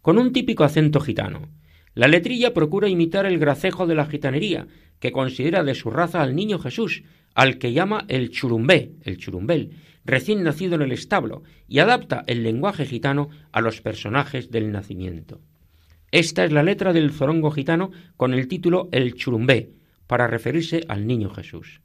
con 0.00 0.18
un 0.18 0.32
típico 0.32 0.64
acento 0.64 1.00
gitano. 1.00 1.48
La 1.94 2.06
letrilla 2.06 2.54
procura 2.54 2.88
imitar 2.88 3.26
el 3.26 3.38
gracejo 3.38 3.86
de 3.86 3.96
la 3.96 4.06
gitanería, 4.06 4.68
que 5.00 5.12
considera 5.12 5.64
de 5.64 5.74
su 5.74 5.90
raza 5.90 6.22
al 6.22 6.36
niño 6.36 6.58
Jesús, 6.58 7.02
al 7.34 7.58
que 7.58 7.72
llama 7.72 8.04
el 8.08 8.30
churumbé, 8.30 8.92
el 9.02 9.18
churumbel, 9.18 9.72
recién 10.04 10.42
nacido 10.42 10.76
en 10.76 10.82
el 10.82 10.92
establo, 10.92 11.42
y 11.68 11.80
adapta 11.80 12.22
el 12.26 12.44
lenguaje 12.44 12.86
gitano 12.86 13.28
a 13.50 13.60
los 13.60 13.80
personajes 13.80 14.50
del 14.50 14.72
nacimiento. 14.72 15.40
Esta 16.12 16.44
es 16.44 16.52
la 16.52 16.62
letra 16.62 16.92
del 16.92 17.12
zorongo 17.12 17.50
gitano 17.50 17.90
con 18.16 18.32
el 18.32 18.48
título 18.48 18.88
El 18.92 19.14
churumbé, 19.14 19.70
para 20.06 20.26
referirse 20.26 20.82
al 20.88 21.06
niño 21.06 21.30
Jesús. 21.30 21.80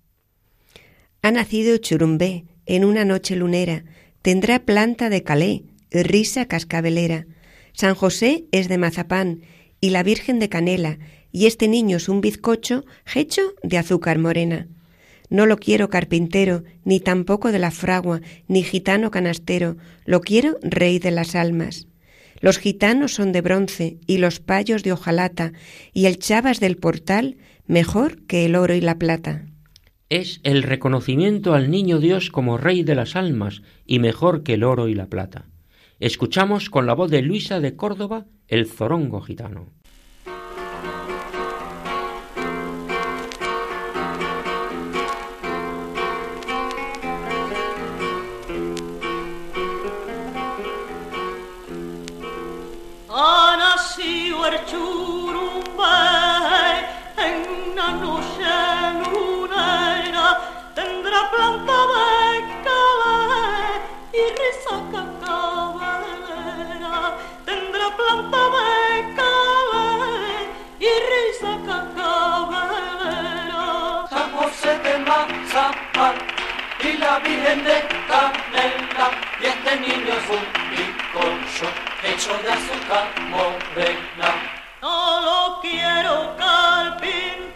Ha 1.21 1.31
nacido 1.31 1.77
churumbé 1.77 2.45
en 2.65 2.86
una 2.86 3.05
noche 3.05 3.36
lunera, 3.36 3.84
tendrá 4.21 4.60
planta 4.65 5.10
de 5.10 5.23
calé, 5.23 5.63
risa 5.91 6.47
cascabelera. 6.47 7.25
San 7.73 7.95
José 7.95 8.45
es 8.51 8.69
de 8.69 8.77
mazapán, 8.77 9.41
y 9.79 9.89
la 9.89 10.03
Virgen 10.03 10.39
de 10.39 10.49
Canela, 10.49 10.99
y 11.31 11.47
este 11.47 11.67
niño 11.67 11.97
es 11.97 12.10
un 12.10 12.21
bizcocho 12.21 12.86
hecho 13.15 13.41
de 13.63 13.77
azúcar 13.77 14.19
morena. 14.19 14.67
No 15.29 15.45
lo 15.45 15.57
quiero 15.57 15.89
carpintero, 15.89 16.63
ni 16.84 16.99
tampoco 16.99 17.51
de 17.51 17.60
la 17.60 17.71
fragua, 17.71 18.21
ni 18.47 18.63
gitano 18.63 19.12
canastero, 19.12 19.77
lo 20.05 20.21
quiero 20.21 20.57
rey 20.62 20.99
de 20.99 21.12
las 21.12 21.36
almas. 21.36 21.88
Los 22.41 22.58
gitanos 22.58 23.13
son 23.13 23.32
de 23.32 23.41
bronce 23.41 23.99
y 24.08 24.17
los 24.17 24.39
payos 24.39 24.84
de 24.84 24.91
hojalata, 24.91 25.54
y 25.93 26.08
el 26.08 26.17
chavas 26.17 26.60
del 26.60 26.75
portal 26.75 27.38
mejor 27.67 28.23
que 28.23 28.45
el 28.45 28.56
oro 28.56 28.73
y 28.73 28.82
la 28.82 28.97
plata. 28.97 29.45
Es 30.10 30.41
el 30.43 30.63
reconocimiento 30.63 31.54
al 31.54 31.71
niño 31.71 31.99
Dios 31.99 32.30
como 32.32 32.58
rey 32.58 32.84
de 32.84 32.95
las 32.95 33.15
almas 33.15 33.62
y 33.86 33.99
mejor 33.99 34.43
que 34.43 34.56
el 34.56 34.63
oro 34.63 34.89
y 34.89 34.95
la 34.95 35.06
plata. 35.06 35.45
Escuchamos 35.99 36.69
con 36.69 36.86
la 36.86 36.95
voz 36.95 37.12
de 37.12 37.21
Luisa 37.21 37.60
de 37.60 37.75
Córdoba 37.75 38.25
el 38.47 38.65
zorongo 38.65 39.21
gitano. 39.21 39.67
Y 76.84 76.97
la 76.97 77.19
Virgen 77.19 77.63
de 77.63 77.88
Canela 78.08 79.12
y 79.39 79.45
este 79.45 79.80
niño 79.82 80.13
es 80.13 80.30
un 80.30 81.90
bizcocho 82.21 82.38
de 82.43 82.49
azúcar 82.51 83.05
morena. 83.29 84.29
No 84.81 85.21
lo 85.21 85.60
quiero 85.62 86.36
carpintero, 86.38 87.49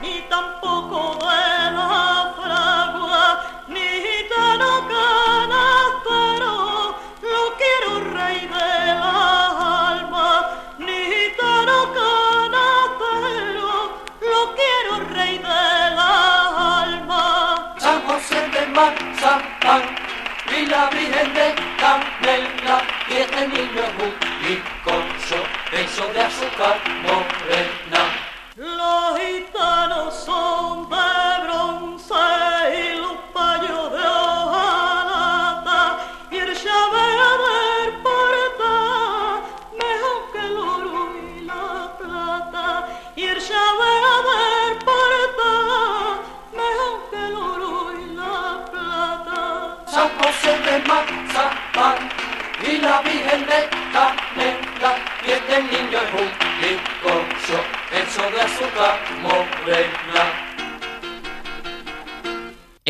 ni 0.00 0.20
tampoco 0.28 1.18
de 1.20 1.70
la 1.76 2.34
fragua, 2.36 3.24
ni 3.68 3.80
gitano 3.80 4.88
canastero, 4.88 6.54
lo 7.22 7.42
quiero 7.56 7.90
rey 8.14 8.40
de 8.46 8.94
la 9.02 9.90
alma, 9.90 10.28
ni 10.78 10.98
gitano 11.12 11.76
canastero, 11.98 13.70
lo 14.20 14.40
quiero 14.54 14.92
rey 15.14 15.34
de 15.38 15.44
la 15.98 16.12
alma. 16.82 17.24
San 17.78 17.98
José 18.06 18.40
de 18.48 18.62
Mazapán 18.68 19.82
y 20.56 20.66
la 20.66 20.82
Virgen 20.90 21.34
de 21.34 21.67
de 26.68 26.97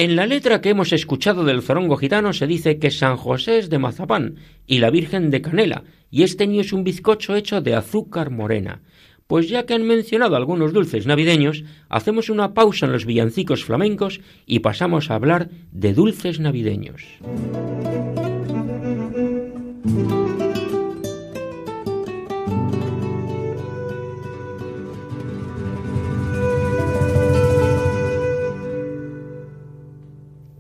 En 0.09 0.16
la 0.16 0.25
letra 0.25 0.62
que 0.62 0.71
hemos 0.71 0.94
escuchado 0.94 1.44
del 1.44 1.61
zorongo 1.61 1.99
gitano 1.99 2.33
se 2.33 2.47
dice 2.47 2.79
que 2.79 2.90
San 2.90 3.18
José 3.18 3.59
es 3.59 3.68
de 3.68 3.79
mazapán 3.79 4.37
y 4.66 4.79
la 4.79 4.88
Virgen 4.88 5.31
de 5.31 5.42
canela, 5.42 5.85
y 6.11 6.23
este 6.23 6.47
niño 6.47 6.62
es 6.62 6.73
un 6.73 6.83
bizcocho 6.83 7.37
hecho 7.37 7.61
de 7.61 7.75
azúcar 7.75 8.31
morena. 8.31 8.81
Pues 9.27 9.51
ya 9.51 9.66
que 9.66 9.75
han 9.75 9.83
mencionado 9.83 10.35
algunos 10.35 10.73
dulces 10.73 11.07
navideños, 11.07 11.62
hacemos 11.90 12.31
una 12.31 12.55
pausa 12.55 12.87
en 12.87 12.92
los 12.92 13.05
villancicos 13.05 13.66
flamencos 13.66 14.23
y 14.47 14.61
pasamos 14.61 15.11
a 15.11 15.14
hablar 15.16 15.51
de 15.73 15.92
dulces 15.92 16.40
navideños. 16.40 17.03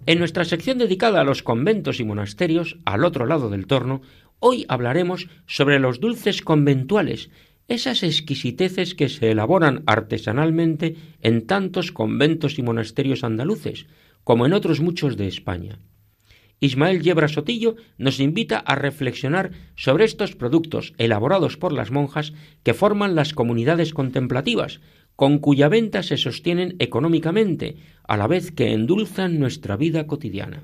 En 0.08 0.20
nuestra 0.20 0.46
sección 0.46 0.78
dedicada 0.78 1.20
a 1.20 1.24
los 1.24 1.42
conventos 1.42 2.00
y 2.00 2.04
monasterios, 2.04 2.78
al 2.86 3.04
otro 3.04 3.26
lado 3.26 3.50
del 3.50 3.66
torno, 3.66 4.00
hoy 4.38 4.64
hablaremos 4.66 5.28
sobre 5.46 5.78
los 5.78 6.00
dulces 6.00 6.40
conventuales, 6.40 7.28
esas 7.68 8.02
exquisiteces 8.02 8.94
que 8.94 9.10
se 9.10 9.30
elaboran 9.30 9.82
artesanalmente 9.84 10.96
en 11.20 11.46
tantos 11.46 11.92
conventos 11.92 12.58
y 12.58 12.62
monasterios 12.62 13.22
andaluces, 13.22 13.84
como 14.24 14.46
en 14.46 14.54
otros 14.54 14.80
muchos 14.80 15.18
de 15.18 15.28
España. 15.28 15.78
Ismael 16.58 17.02
Yebra 17.02 17.28
Sotillo 17.28 17.76
nos 17.98 18.18
invita 18.18 18.60
a 18.60 18.76
reflexionar 18.76 19.50
sobre 19.76 20.06
estos 20.06 20.34
productos 20.34 20.94
elaborados 20.96 21.58
por 21.58 21.74
las 21.74 21.90
monjas 21.90 22.32
que 22.62 22.72
forman 22.72 23.14
las 23.14 23.34
comunidades 23.34 23.92
contemplativas, 23.92 24.80
con 25.18 25.40
cuya 25.40 25.68
venta 25.68 26.04
se 26.04 26.16
sostienen 26.16 26.76
económicamente, 26.78 27.76
a 28.04 28.16
la 28.16 28.28
vez 28.28 28.52
que 28.52 28.72
endulzan 28.72 29.40
nuestra 29.40 29.76
vida 29.76 30.06
cotidiana. 30.06 30.62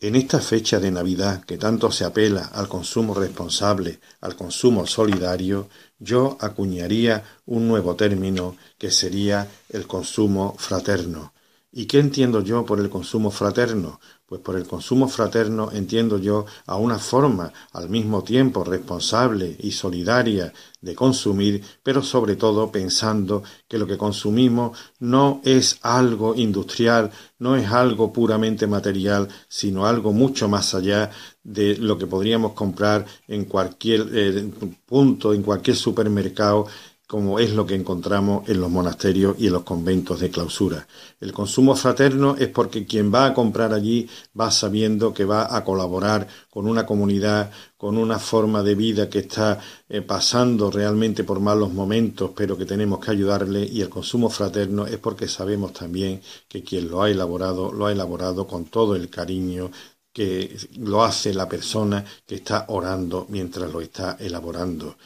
En 0.00 0.16
esta 0.16 0.40
fecha 0.40 0.80
de 0.80 0.90
Navidad 0.90 1.44
que 1.44 1.58
tanto 1.58 1.92
se 1.92 2.06
apela 2.06 2.46
al 2.46 2.66
consumo 2.66 3.12
responsable, 3.12 4.00
al 4.22 4.36
consumo 4.36 4.86
solidario, 4.86 5.68
yo 5.98 6.38
acuñaría 6.40 7.24
un 7.44 7.68
nuevo 7.68 7.94
término 7.94 8.56
que 8.78 8.90
sería 8.90 9.46
el 9.68 9.86
consumo 9.86 10.56
fraterno. 10.56 11.34
¿Y 11.70 11.84
qué 11.84 11.98
entiendo 11.98 12.42
yo 12.42 12.64
por 12.64 12.80
el 12.80 12.88
consumo 12.88 13.30
fraterno? 13.30 14.00
Pues 14.30 14.42
por 14.42 14.54
el 14.54 14.64
consumo 14.64 15.08
fraterno 15.08 15.70
entiendo 15.72 16.16
yo 16.16 16.46
a 16.66 16.76
una 16.76 17.00
forma 17.00 17.52
al 17.72 17.88
mismo 17.88 18.22
tiempo 18.22 18.62
responsable 18.62 19.56
y 19.58 19.72
solidaria 19.72 20.52
de 20.80 20.94
consumir, 20.94 21.64
pero 21.82 22.00
sobre 22.00 22.36
todo 22.36 22.70
pensando 22.70 23.42
que 23.66 23.76
lo 23.76 23.88
que 23.88 23.98
consumimos 23.98 24.78
no 25.00 25.40
es 25.42 25.80
algo 25.82 26.36
industrial, 26.36 27.10
no 27.40 27.56
es 27.56 27.72
algo 27.72 28.12
puramente 28.12 28.68
material, 28.68 29.26
sino 29.48 29.84
algo 29.84 30.12
mucho 30.12 30.48
más 30.48 30.76
allá 30.76 31.10
de 31.42 31.76
lo 31.78 31.98
que 31.98 32.06
podríamos 32.06 32.52
comprar 32.52 33.04
en 33.26 33.46
cualquier 33.46 34.06
eh, 34.12 34.48
punto, 34.86 35.34
en 35.34 35.42
cualquier 35.42 35.76
supermercado 35.76 36.68
como 37.10 37.40
es 37.40 37.50
lo 37.54 37.66
que 37.66 37.74
encontramos 37.74 38.48
en 38.48 38.60
los 38.60 38.70
monasterios 38.70 39.34
y 39.36 39.48
en 39.48 39.54
los 39.54 39.64
conventos 39.64 40.20
de 40.20 40.30
clausura. 40.30 40.86
El 41.20 41.32
consumo 41.32 41.74
fraterno 41.74 42.36
es 42.38 42.46
porque 42.46 42.86
quien 42.86 43.12
va 43.12 43.26
a 43.26 43.34
comprar 43.34 43.72
allí 43.74 44.08
va 44.38 44.48
sabiendo 44.52 45.12
que 45.12 45.24
va 45.24 45.56
a 45.56 45.64
colaborar 45.64 46.28
con 46.48 46.68
una 46.68 46.86
comunidad, 46.86 47.50
con 47.76 47.98
una 47.98 48.20
forma 48.20 48.62
de 48.62 48.76
vida 48.76 49.10
que 49.10 49.18
está 49.18 49.58
eh, 49.88 50.02
pasando 50.02 50.70
realmente 50.70 51.24
por 51.24 51.40
malos 51.40 51.72
momentos, 51.72 52.30
pero 52.32 52.56
que 52.56 52.64
tenemos 52.64 53.00
que 53.00 53.10
ayudarle, 53.10 53.64
y 53.64 53.80
el 53.80 53.88
consumo 53.88 54.30
fraterno 54.30 54.86
es 54.86 54.98
porque 54.98 55.26
sabemos 55.26 55.72
también 55.72 56.22
que 56.46 56.62
quien 56.62 56.88
lo 56.88 57.02
ha 57.02 57.10
elaborado, 57.10 57.72
lo 57.72 57.86
ha 57.86 57.92
elaborado 57.92 58.46
con 58.46 58.66
todo 58.66 58.94
el 58.94 59.10
cariño 59.10 59.72
que 60.12 60.56
lo 60.78 61.04
hace 61.04 61.32
la 61.32 61.48
persona 61.48 62.04
que 62.26 62.36
está 62.36 62.66
orando 62.68 63.26
mientras 63.28 63.70
lo 63.72 63.80
está 63.80 64.16
elaborando. 64.18 64.96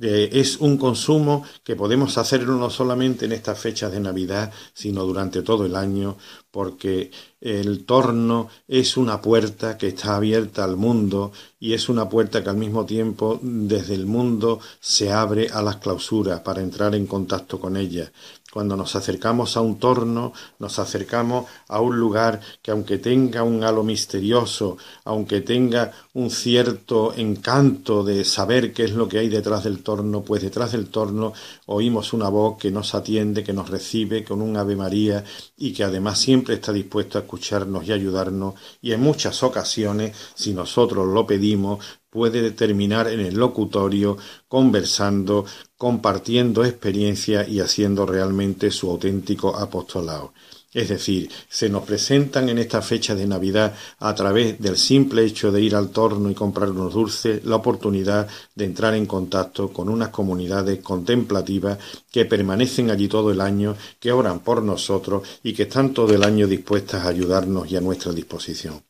Eh, 0.00 0.28
es 0.32 0.56
un 0.56 0.76
consumo 0.76 1.44
que 1.62 1.76
podemos 1.76 2.18
hacerlo 2.18 2.56
no 2.56 2.68
solamente 2.68 3.26
en 3.26 3.32
estas 3.32 3.58
fechas 3.58 3.92
de 3.92 4.00
Navidad, 4.00 4.52
sino 4.72 5.04
durante 5.04 5.42
todo 5.42 5.66
el 5.66 5.76
año, 5.76 6.16
porque 6.50 7.12
el 7.40 7.84
torno 7.84 8.48
es 8.66 8.96
una 8.96 9.20
puerta 9.20 9.78
que 9.78 9.88
está 9.88 10.16
abierta 10.16 10.64
al 10.64 10.76
mundo 10.76 11.30
y 11.60 11.74
es 11.74 11.88
una 11.88 12.08
puerta 12.08 12.42
que 12.42 12.50
al 12.50 12.56
mismo 12.56 12.84
tiempo 12.86 13.38
desde 13.42 13.94
el 13.94 14.06
mundo 14.06 14.60
se 14.80 15.12
abre 15.12 15.48
a 15.48 15.62
las 15.62 15.76
clausuras 15.76 16.40
para 16.40 16.60
entrar 16.62 16.94
en 16.94 17.06
contacto 17.06 17.60
con 17.60 17.76
ellas. 17.76 18.10
Cuando 18.54 18.76
nos 18.76 18.94
acercamos 18.94 19.56
a 19.56 19.62
un 19.62 19.80
torno, 19.80 20.32
nos 20.60 20.78
acercamos 20.78 21.46
a 21.66 21.80
un 21.80 21.98
lugar 21.98 22.38
que 22.62 22.70
aunque 22.70 22.98
tenga 22.98 23.42
un 23.42 23.64
halo 23.64 23.82
misterioso, 23.82 24.78
aunque 25.04 25.40
tenga 25.40 25.90
un 26.12 26.30
cierto 26.30 27.12
encanto 27.16 28.04
de 28.04 28.24
saber 28.24 28.72
qué 28.72 28.84
es 28.84 28.92
lo 28.92 29.08
que 29.08 29.18
hay 29.18 29.28
detrás 29.28 29.64
del 29.64 29.82
torno, 29.82 30.22
pues 30.22 30.40
detrás 30.40 30.70
del 30.70 30.86
torno 30.86 31.32
oímos 31.66 32.12
una 32.12 32.28
voz 32.28 32.56
que 32.56 32.70
nos 32.70 32.94
atiende, 32.94 33.42
que 33.42 33.52
nos 33.52 33.70
recibe 33.70 34.22
con 34.22 34.40
un 34.40 34.56
Ave 34.56 34.76
María 34.76 35.24
y 35.56 35.72
que 35.72 35.82
además 35.82 36.20
siempre 36.20 36.54
está 36.54 36.72
dispuesto 36.72 37.18
a 37.18 37.22
escucharnos 37.22 37.84
y 37.88 37.92
ayudarnos. 37.92 38.54
Y 38.80 38.92
en 38.92 39.00
muchas 39.00 39.42
ocasiones, 39.42 40.16
si 40.36 40.54
nosotros 40.54 41.08
lo 41.08 41.26
pedimos, 41.26 41.84
puede 42.14 42.52
terminar 42.52 43.08
en 43.08 43.18
el 43.18 43.34
locutorio 43.34 44.16
conversando, 44.46 45.44
compartiendo 45.76 46.64
experiencia 46.64 47.44
y 47.46 47.58
haciendo 47.58 48.06
realmente 48.06 48.70
su 48.70 48.88
auténtico 48.88 49.56
apostolado. 49.56 50.32
Es 50.72 50.88
decir, 50.88 51.28
se 51.48 51.68
nos 51.68 51.82
presentan 51.82 52.48
en 52.48 52.58
esta 52.58 52.82
fecha 52.82 53.16
de 53.16 53.26
Navidad, 53.26 53.74
a 53.98 54.14
través 54.14 54.60
del 54.60 54.76
simple 54.76 55.24
hecho 55.24 55.50
de 55.50 55.60
ir 55.60 55.74
al 55.74 55.90
torno 55.90 56.30
y 56.30 56.34
comprar 56.34 56.70
unos 56.70 56.94
dulces, 56.94 57.44
la 57.44 57.56
oportunidad 57.56 58.28
de 58.54 58.64
entrar 58.64 58.94
en 58.94 59.06
contacto 59.06 59.72
con 59.72 59.88
unas 59.88 60.10
comunidades 60.10 60.80
contemplativas 60.80 61.78
que 62.12 62.26
permanecen 62.26 62.90
allí 62.92 63.08
todo 63.08 63.32
el 63.32 63.40
año, 63.40 63.76
que 63.98 64.12
oran 64.12 64.38
por 64.38 64.62
nosotros 64.62 65.26
y 65.42 65.52
que 65.52 65.64
están 65.64 65.92
todo 65.92 66.14
el 66.14 66.22
año 66.22 66.46
dispuestas 66.46 67.04
a 67.04 67.08
ayudarnos 67.08 67.68
y 67.70 67.76
a 67.76 67.80
nuestra 67.80 68.12
disposición. 68.12 68.82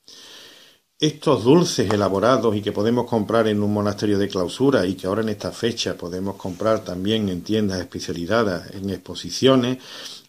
Estos 1.00 1.42
dulces 1.42 1.92
elaborados 1.92 2.54
y 2.54 2.62
que 2.62 2.70
podemos 2.70 3.06
comprar 3.06 3.48
en 3.48 3.64
un 3.64 3.72
monasterio 3.72 4.16
de 4.16 4.28
clausura 4.28 4.86
y 4.86 4.94
que 4.94 5.08
ahora 5.08 5.22
en 5.22 5.28
esta 5.28 5.50
fecha 5.50 5.96
podemos 5.96 6.36
comprar 6.36 6.84
también 6.84 7.28
en 7.28 7.42
tiendas 7.42 7.80
especializadas, 7.80 8.70
en 8.72 8.88
exposiciones, 8.90 9.78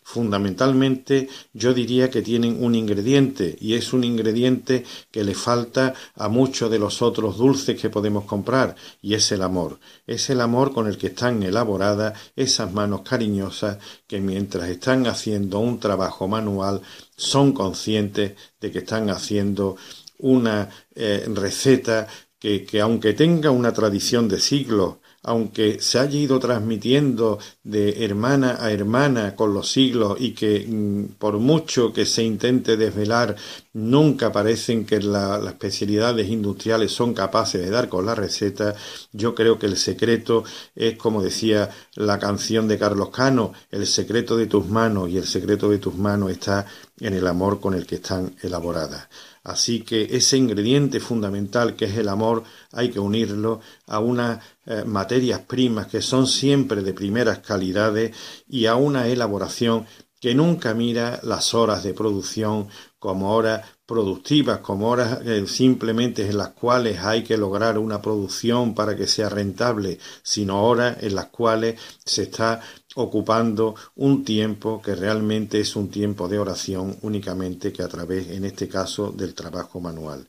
fundamentalmente 0.01 1.29
yo 1.53 1.71
diría 1.71 2.09
que 2.09 2.23
tienen 2.23 2.63
un 2.63 2.73
ingrediente 2.73 3.55
y 3.61 3.75
es 3.75 3.93
un 3.93 4.03
ingrediente 4.03 4.83
que 5.11 5.23
le 5.23 5.35
falta 5.35 5.93
a 6.15 6.29
muchos 6.29 6.71
de 6.71 6.79
los 6.79 7.03
otros 7.03 7.37
dulces 7.37 7.79
que 7.79 7.91
podemos 7.91 8.25
comprar 8.25 8.75
y 9.03 9.13
es 9.13 9.31
el 9.31 9.43
amor. 9.43 9.79
Es 10.07 10.31
el 10.31 10.41
amor 10.41 10.73
con 10.73 10.87
el 10.87 10.97
que 10.97 11.07
están 11.07 11.43
elaboradas 11.43 12.19
esas 12.35 12.73
manos 12.73 13.01
cariñosas 13.01 13.77
que 14.07 14.19
mientras 14.19 14.67
están 14.69 15.05
haciendo 15.05 15.59
un 15.59 15.79
trabajo 15.79 16.27
manual 16.27 16.81
son 17.15 17.53
conscientes 17.53 18.33
de 18.59 18.71
que 18.71 18.79
están 18.79 19.11
haciendo 19.11 19.75
una 20.19 20.69
eh, 20.95 21.25
receta 21.33 22.07
que, 22.39 22.65
que, 22.65 22.81
aunque 22.81 23.13
tenga 23.13 23.51
una 23.51 23.73
tradición 23.73 24.27
de 24.27 24.39
siglos, 24.39 24.95
aunque 25.25 25.79
se 25.81 25.97
haya 25.99 26.19
ido 26.19 26.39
transmitiendo 26.39 27.39
de 27.63 28.05
hermana 28.05 28.57
a 28.59 28.71
hermana 28.71 29.35
con 29.35 29.55
los 29.55 29.71
siglos 29.71 30.17
y 30.19 30.33
que 30.33 30.65
mm, 30.67 31.15
por 31.17 31.39
mucho 31.39 31.91
que 31.91 32.05
se 32.05 32.23
intente 32.23 32.77
desvelar, 32.77 33.35
nunca 33.73 34.31
parecen 34.31 34.85
que 34.85 34.99
las 35.01 35.43
especialidades 35.43 36.29
industriales 36.29 36.91
son 36.91 37.15
capaces 37.15 37.61
de 37.61 37.71
dar 37.71 37.89
con 37.89 38.05
la 38.05 38.13
receta, 38.13 38.75
yo 39.13 39.33
creo 39.33 39.57
que 39.57 39.65
el 39.65 39.77
secreto 39.77 40.43
es, 40.75 40.95
como 40.95 41.23
decía 41.23 41.71
la 41.95 42.19
canción 42.19 42.67
de 42.67 42.77
Carlos 42.77 43.09
Cano, 43.09 43.53
el 43.71 43.87
secreto 43.87 44.37
de 44.37 44.45
tus 44.45 44.67
manos 44.67 45.09
y 45.09 45.17
el 45.17 45.25
secreto 45.25 45.69
de 45.69 45.79
tus 45.79 45.95
manos 45.95 46.29
está 46.31 46.67
en 46.99 47.15
el 47.15 47.25
amor 47.25 47.59
con 47.59 47.73
el 47.73 47.87
que 47.87 47.95
están 47.95 48.35
elaboradas. 48.43 49.07
Así 49.45 49.81
que 49.81 50.09
ese 50.17 50.37
ingrediente 50.37 50.99
fundamental 50.99 51.75
que 51.75 51.85
es 51.85 51.95
el 51.97 52.09
amor 52.09 52.43
hay 52.71 52.89
que 52.89 52.99
unirlo 52.99 53.61
a 53.85 53.99
unas 53.99 54.43
eh, 54.65 54.83
materias 54.85 55.41
primas 55.41 55.85
que 55.85 56.01
son 56.01 56.25
siempre 56.25 56.81
de 56.81 56.93
primeras 56.93 57.39
calidades 57.39 58.15
y 58.49 58.65
a 58.65 58.75
una 58.75 59.07
elaboración 59.07 59.85
que 60.25 60.33
nunca 60.33 60.73
mira 60.73 61.19
las 61.21 61.53
horas 61.53 61.83
de 61.83 61.93
producción 61.93 62.67
como 62.97 63.35
horas 63.35 63.63
productivas, 63.85 64.57
como 64.57 64.89
horas 64.89 65.19
eh, 65.23 65.45
simplemente 65.45 66.27
en 66.27 66.39
las 66.39 66.49
cuales 66.49 66.97
hay 66.97 67.23
que 67.23 67.37
lograr 67.37 67.77
una 67.77 68.01
producción 68.01 68.73
para 68.73 68.95
que 68.95 69.05
sea 69.05 69.29
rentable, 69.29 69.99
sino 70.23 70.63
horas 70.63 70.97
en 71.01 71.13
las 71.13 71.27
cuales 71.27 71.79
se 72.03 72.23
está 72.23 72.59
ocupando 72.95 73.75
un 73.97 74.25
tiempo 74.25 74.81
que 74.81 74.95
realmente 74.95 75.59
es 75.59 75.75
un 75.75 75.91
tiempo 75.91 76.27
de 76.27 76.39
oración 76.39 76.97
únicamente 77.03 77.71
que 77.71 77.83
a 77.83 77.87
través, 77.87 78.27
en 78.31 78.45
este 78.45 78.67
caso, 78.67 79.11
del 79.11 79.35
trabajo 79.35 79.79
manual. 79.79 80.27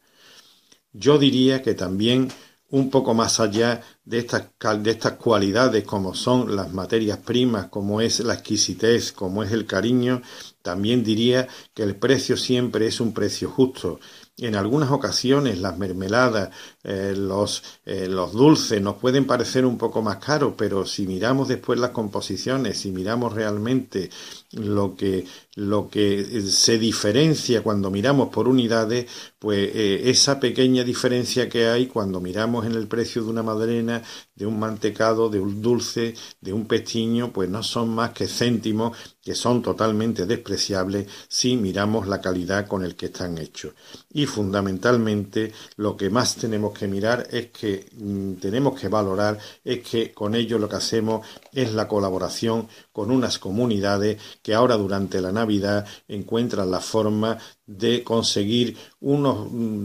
Yo 0.92 1.16
diría 1.16 1.62
que 1.62 1.72
también 1.72 2.28
un 2.70 2.90
poco 2.90 3.14
más 3.14 3.38
allá 3.38 3.82
de 4.04 4.18
estas, 4.18 4.48
de 4.82 4.90
estas 4.90 5.12
cualidades 5.12 5.84
como 5.84 6.14
son 6.14 6.56
las 6.56 6.72
materias 6.72 7.18
primas, 7.18 7.66
como 7.68 8.00
es 8.00 8.20
la 8.20 8.34
exquisitez, 8.34 9.12
como 9.12 9.42
es 9.42 9.52
el 9.52 9.66
cariño, 9.66 10.22
también 10.62 11.04
diría 11.04 11.46
que 11.74 11.84
el 11.84 11.96
precio 11.96 12.36
siempre 12.36 12.86
es 12.88 13.00
un 13.00 13.12
precio 13.12 13.50
justo. 13.50 14.00
En 14.38 14.54
algunas 14.56 14.90
ocasiones 14.90 15.60
las 15.60 15.78
mermeladas, 15.78 16.50
eh, 16.82 17.14
los, 17.16 17.62
eh, 17.86 18.08
los 18.08 18.32
dulces 18.32 18.82
nos 18.82 18.96
pueden 18.96 19.26
parecer 19.26 19.64
un 19.64 19.78
poco 19.78 20.02
más 20.02 20.16
caros, 20.18 20.54
pero 20.58 20.84
si 20.84 21.06
miramos 21.06 21.48
después 21.48 21.78
las 21.78 21.90
composiciones, 21.90 22.78
si 22.78 22.90
miramos 22.90 23.32
realmente 23.32 24.10
lo 24.52 24.96
que, 24.96 25.26
lo 25.54 25.88
que 25.90 26.42
se 26.42 26.78
diferencia 26.78 27.62
cuando 27.62 27.90
miramos 27.90 28.28
por 28.28 28.48
unidades, 28.48 29.06
pues 29.38 29.70
eh, 29.74 30.08
esa 30.10 30.38
pequeña 30.40 30.84
diferencia 30.84 31.48
que 31.48 31.66
hay 31.66 31.86
cuando 31.86 32.20
miramos 32.20 32.66
en 32.66 32.72
el 32.72 32.86
precio 32.86 33.22
de 33.24 33.30
una 33.30 33.42
madrena, 33.42 34.02
de 34.34 34.46
un 34.46 34.58
mantecado, 34.58 35.28
de 35.28 35.40
un 35.40 35.62
dulce, 35.62 36.14
de 36.40 36.52
un 36.52 36.66
pestiño, 36.66 37.32
pues 37.32 37.48
no 37.48 37.62
son 37.62 37.90
más 37.94 38.10
que 38.10 38.28
céntimos 38.28 38.96
que 39.26 39.34
son 39.34 39.60
totalmente 39.60 40.24
despreciables 40.24 41.08
si 41.28 41.56
miramos 41.56 42.06
la 42.06 42.20
calidad 42.20 42.68
con 42.68 42.84
el 42.84 42.94
que 42.94 43.06
están 43.06 43.38
hechos. 43.38 43.74
Y 44.12 44.26
fundamentalmente 44.26 45.52
lo 45.76 45.96
que 45.96 46.10
más 46.10 46.36
tenemos 46.36 46.78
que 46.78 46.86
mirar 46.86 47.26
es 47.32 47.50
que 47.50 47.86
mm, 47.92 48.34
tenemos 48.34 48.80
que 48.80 48.86
valorar 48.86 49.36
es 49.64 49.82
que 49.82 50.12
con 50.12 50.36
ello 50.36 50.60
lo 50.60 50.68
que 50.68 50.76
hacemos 50.76 51.26
es 51.52 51.74
la 51.74 51.88
colaboración 51.88 52.68
con 52.96 53.10
unas 53.10 53.38
comunidades 53.38 54.16
que 54.42 54.54
ahora 54.54 54.74
durante 54.78 55.20
la 55.20 55.30
Navidad 55.30 55.86
encuentran 56.08 56.70
la 56.70 56.80
forma 56.80 57.36
de 57.66 58.02
conseguir 58.02 58.74
unos 59.00 59.52
mm, 59.52 59.84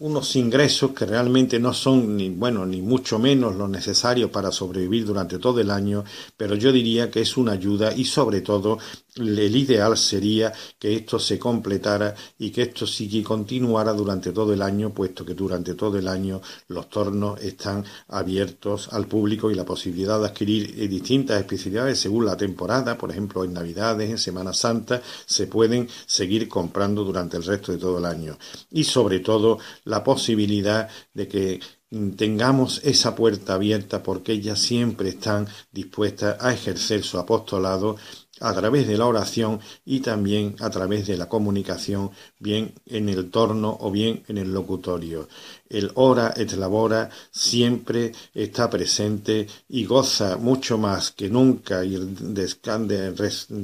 unos 0.00 0.34
ingresos 0.36 0.92
que 0.92 1.06
realmente 1.06 1.58
no 1.58 1.72
son 1.72 2.16
ni 2.16 2.30
bueno 2.30 2.66
ni 2.66 2.82
mucho 2.82 3.18
menos 3.18 3.54
lo 3.56 3.68
necesario 3.68 4.32
para 4.32 4.50
sobrevivir 4.50 5.04
durante 5.04 5.38
todo 5.38 5.60
el 5.60 5.70
año, 5.70 6.04
pero 6.36 6.54
yo 6.54 6.72
diría 6.72 7.10
que 7.10 7.20
es 7.20 7.36
una 7.36 7.52
ayuda 7.52 7.92
y 7.94 8.04
sobre 8.04 8.40
todo 8.40 8.78
el 9.16 9.56
ideal 9.56 9.96
sería 9.96 10.52
que 10.78 10.94
esto 10.94 11.18
se 11.18 11.38
completara 11.38 12.14
y 12.38 12.50
que 12.50 12.62
esto 12.62 12.86
sigue 12.86 13.22
continuara 13.22 13.92
durante 13.92 14.32
todo 14.32 14.52
el 14.52 14.62
año, 14.62 14.90
puesto 14.90 15.24
que 15.24 15.34
durante 15.34 15.74
todo 15.74 15.98
el 15.98 16.08
año 16.08 16.40
los 16.68 16.88
tornos 16.88 17.40
están 17.40 17.84
abiertos 18.08 18.88
al 18.92 19.06
público 19.06 19.50
y 19.50 19.54
la 19.54 19.64
posibilidad 19.64 20.18
de 20.20 20.26
adquirir 20.26 20.74
eh, 20.78 20.88
distintas 20.88 21.40
especialidades 21.40 21.98
según 21.98 22.24
la 22.24 22.36
temporada, 22.36 22.96
por 22.96 23.10
ejemplo 23.10 23.44
en 23.44 23.52
Navidades, 23.52 24.10
en 24.10 24.18
Semana 24.18 24.52
Santa, 24.52 25.02
se 25.26 25.46
pueden 25.46 25.88
seguir 26.06 26.48
comprando 26.48 27.04
durante 27.04 27.36
el 27.36 27.44
resto 27.44 27.72
de 27.72 27.78
todo 27.78 27.98
el 27.98 28.04
año. 28.04 28.38
Y 28.70 28.84
sobre 28.84 29.20
todo 29.20 29.58
la 29.90 30.02
posibilidad 30.04 30.88
de 31.12 31.28
que 31.28 31.60
tengamos 32.16 32.80
esa 32.84 33.16
puerta 33.16 33.54
abierta 33.54 34.02
porque 34.02 34.32
ellas 34.32 34.60
siempre 34.60 35.08
están 35.08 35.48
dispuestas 35.72 36.36
a 36.40 36.52
ejercer 36.52 37.02
su 37.02 37.18
apostolado 37.18 37.96
a 38.40 38.52
través 38.54 38.88
de 38.88 38.98
la 38.98 39.06
oración 39.06 39.60
y 39.84 40.00
también 40.00 40.56
a 40.60 40.70
través 40.70 41.06
de 41.06 41.16
la 41.16 41.28
comunicación, 41.28 42.10
bien 42.38 42.72
en 42.86 43.08
el 43.08 43.30
torno 43.30 43.76
o 43.80 43.90
bien 43.90 44.22
en 44.28 44.38
el 44.38 44.52
locutorio. 44.52 45.28
El 45.68 45.92
ora 45.94 46.34
et 46.36 46.52
labora 46.52 47.08
siempre 47.30 48.12
está 48.34 48.68
presente 48.68 49.46
y 49.68 49.84
goza 49.84 50.36
mucho 50.36 50.78
más 50.78 51.12
que 51.12 51.28
nunca 51.28 51.84
y 51.84 51.96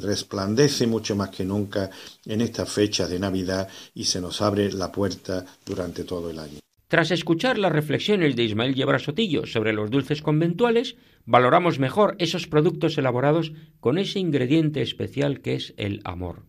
resplandece 0.00 0.86
mucho 0.86 1.16
más 1.16 1.30
que 1.30 1.44
nunca 1.44 1.90
en 2.24 2.40
esta 2.42 2.66
fecha 2.66 3.08
de 3.08 3.18
Navidad 3.18 3.68
y 3.94 4.04
se 4.04 4.20
nos 4.20 4.40
abre 4.40 4.70
la 4.72 4.92
puerta 4.92 5.44
durante 5.64 6.04
todo 6.04 6.30
el 6.30 6.38
año. 6.38 6.60
Tras 6.88 7.10
escuchar 7.10 7.58
las 7.58 7.72
reflexiones 7.72 8.36
de 8.36 8.44
Ismael 8.44 8.74
Yebra 8.74 9.00
Sotillo 9.00 9.44
sobre 9.44 9.72
los 9.72 9.90
dulces 9.90 10.22
conventuales, 10.22 10.94
valoramos 11.26 11.78
mejor 11.78 12.16
esos 12.18 12.46
productos 12.46 12.96
elaborados 12.96 13.52
con 13.80 13.98
ese 13.98 14.20
ingrediente 14.20 14.80
especial 14.80 15.40
que 15.40 15.54
es 15.54 15.74
el 15.76 16.00
amor. 16.04 16.46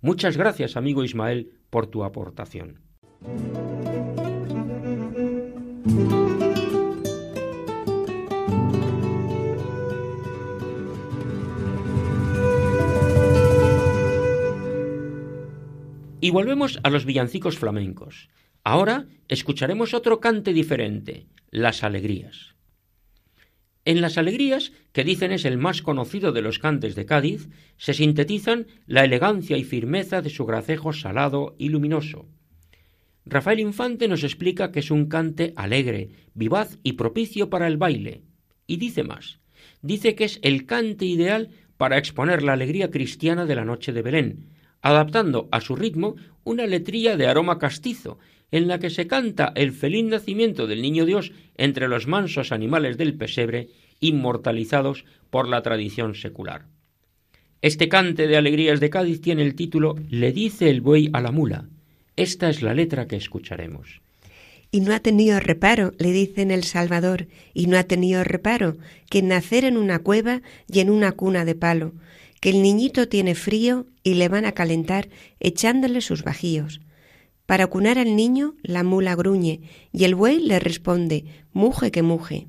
Muchas 0.00 0.36
gracias, 0.36 0.76
amigo 0.76 1.04
Ismael, 1.04 1.52
por 1.68 1.88
tu 1.88 2.04
aportación. 2.04 2.80
Y 16.20 16.30
volvemos 16.30 16.78
a 16.82 16.90
los 16.90 17.04
villancicos 17.04 17.58
flamencos. 17.58 18.28
Ahora 18.64 19.06
escucharemos 19.28 19.94
otro 19.94 20.20
cante 20.20 20.52
diferente, 20.52 21.26
las 21.50 21.84
alegrías. 21.84 22.57
En 23.88 24.02
las 24.02 24.18
alegrías, 24.18 24.72
que 24.92 25.02
dicen 25.02 25.32
es 25.32 25.46
el 25.46 25.56
más 25.56 25.80
conocido 25.80 26.32
de 26.32 26.42
los 26.42 26.58
cantes 26.58 26.94
de 26.94 27.06
Cádiz, 27.06 27.48
se 27.78 27.94
sintetizan 27.94 28.66
la 28.86 29.02
elegancia 29.02 29.56
y 29.56 29.64
firmeza 29.64 30.20
de 30.20 30.28
su 30.28 30.44
gracejo 30.44 30.92
salado 30.92 31.56
y 31.56 31.70
luminoso. 31.70 32.28
Rafael 33.24 33.60
Infante 33.60 34.06
nos 34.06 34.24
explica 34.24 34.72
que 34.72 34.80
es 34.80 34.90
un 34.90 35.06
cante 35.06 35.54
alegre, 35.56 36.10
vivaz 36.34 36.76
y 36.82 36.92
propicio 37.00 37.48
para 37.48 37.66
el 37.66 37.78
baile. 37.78 38.24
Y 38.66 38.76
dice 38.76 39.04
más, 39.04 39.38
dice 39.80 40.14
que 40.14 40.24
es 40.24 40.38
el 40.42 40.66
cante 40.66 41.06
ideal 41.06 41.48
para 41.78 41.96
exponer 41.96 42.42
la 42.42 42.52
alegría 42.52 42.90
cristiana 42.90 43.46
de 43.46 43.54
la 43.54 43.64
noche 43.64 43.94
de 43.94 44.02
Belén, 44.02 44.50
adaptando 44.82 45.48
a 45.50 45.62
su 45.62 45.74
ritmo 45.76 46.16
una 46.44 46.66
letría 46.66 47.16
de 47.16 47.26
aroma 47.26 47.58
castizo 47.58 48.18
en 48.50 48.68
la 48.68 48.78
que 48.78 48.90
se 48.90 49.06
canta 49.06 49.52
el 49.54 49.72
feliz 49.72 50.04
nacimiento 50.04 50.66
del 50.66 50.82
niño 50.82 51.04
Dios 51.04 51.32
entre 51.56 51.88
los 51.88 52.06
mansos 52.06 52.52
animales 52.52 52.96
del 52.96 53.14
pesebre, 53.14 53.68
inmortalizados 54.00 55.04
por 55.30 55.48
la 55.48 55.62
tradición 55.62 56.14
secular. 56.14 56.66
Este 57.60 57.88
cante 57.88 58.28
de 58.28 58.36
alegrías 58.36 58.78
de 58.78 58.90
Cádiz 58.90 59.20
tiene 59.20 59.42
el 59.42 59.54
título 59.54 59.96
Le 60.08 60.32
dice 60.32 60.70
el 60.70 60.80
buey 60.80 61.10
a 61.12 61.20
la 61.20 61.32
mula. 61.32 61.68
Esta 62.16 62.48
es 62.50 62.62
la 62.62 62.74
letra 62.74 63.08
que 63.08 63.16
escucharemos. 63.16 64.00
Y 64.70 64.80
no 64.80 64.94
ha 64.94 65.00
tenido 65.00 65.40
reparo, 65.40 65.92
le 65.98 66.12
dice 66.12 66.42
en 66.42 66.50
El 66.50 66.62
Salvador, 66.64 67.26
y 67.54 67.66
no 67.66 67.78
ha 67.78 67.84
tenido 67.84 68.22
reparo, 68.22 68.76
que 69.10 69.22
nacer 69.22 69.64
en 69.64 69.76
una 69.76 69.98
cueva 70.00 70.42
y 70.68 70.80
en 70.80 70.90
una 70.90 71.12
cuna 71.12 71.44
de 71.44 71.54
palo, 71.54 71.94
que 72.40 72.50
el 72.50 72.62
niñito 72.62 73.08
tiene 73.08 73.34
frío 73.34 73.86
y 74.04 74.14
le 74.14 74.28
van 74.28 74.44
a 74.44 74.52
calentar 74.52 75.08
echándole 75.40 76.00
sus 76.00 76.22
bajíos. 76.22 76.80
Para 77.46 77.66
cunar 77.66 77.98
al 77.98 78.14
niño, 78.14 78.54
la 78.62 78.84
mula 78.84 79.16
gruñe 79.16 79.62
y 79.90 80.04
el 80.04 80.14
buey 80.14 80.38
le 80.38 80.60
responde, 80.60 81.24
muje 81.52 81.90
que 81.90 82.02
muje. 82.02 82.46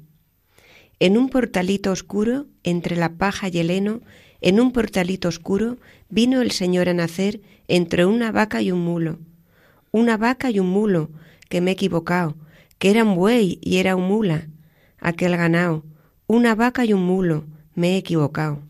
En 1.02 1.18
un 1.18 1.30
portalito 1.30 1.91
oscuro, 1.91 2.47
entre 2.64 2.97
la 2.97 3.14
paja 3.14 3.47
y 3.47 3.58
el 3.60 3.70
heno, 3.70 4.02
en 4.41 4.60
un 4.60 4.74
portalito 4.74 5.30
oscuro, 5.30 5.78
vino 6.10 6.41
el 6.41 6.52
Señor 6.52 6.89
a 6.89 6.93
nacer 6.93 7.39
entre 7.70 8.06
una 8.06 8.34
vaca 8.34 8.62
y 8.62 8.74
un 8.74 8.84
mulo. 8.84 9.18
Una 9.91 10.18
vaca 10.18 10.52
y 10.52 10.60
un 10.60 10.68
mulo, 10.68 11.10
que 11.47 11.62
me 11.62 11.72
he 11.72 11.74
equivocado, 11.74 12.36
que 12.80 12.91
era 12.91 13.06
un 13.06 13.16
buey 13.16 13.60
y 13.62 13.78
era 13.78 13.95
un 13.95 14.10
mula. 14.10 14.47
Aquel 15.00 15.38
ganao, 15.38 15.86
una 16.28 16.54
vaca 16.54 16.84
y 16.84 16.91
un 16.91 17.06
mulo, 17.06 17.45
me 17.76 17.95
he 17.95 17.97
equivocado. 17.97 18.62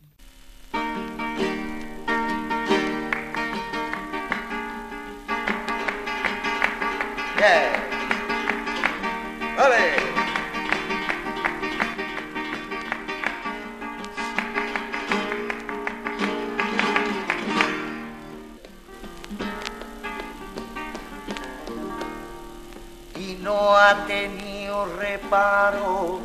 Ha 23.79 24.05
tenido 24.05 24.85
reparo, 24.97 26.19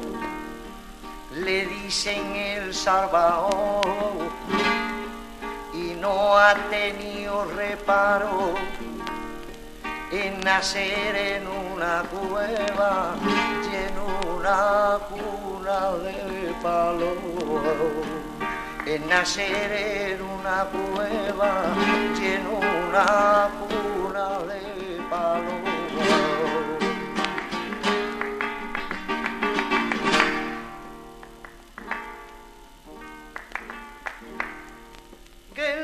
le 1.36 1.66
dicen 1.66 2.34
el 2.34 2.74
Salvador. 2.74 3.82
Y 5.72 5.94
no 6.00 6.36
ha 6.36 6.54
tenido 6.70 7.44
reparo 7.56 8.54
en 10.10 10.40
nacer 10.40 11.16
en 11.16 11.46
una 11.46 12.02
cueva 12.10 13.16
y 13.22 13.74
en 13.74 13.98
una 14.32 14.98
cuna 15.08 15.90
de 16.04 16.54
palo. 16.62 17.14
En 18.86 19.08
nacer 19.08 19.72
en 19.72 20.22
una 20.22 20.64
cueva 20.64 21.52
y 22.20 22.26
en 22.26 22.46
una 22.46 23.48
cuna 23.68 24.38
de 24.40 25.02
palo. 25.08 25.73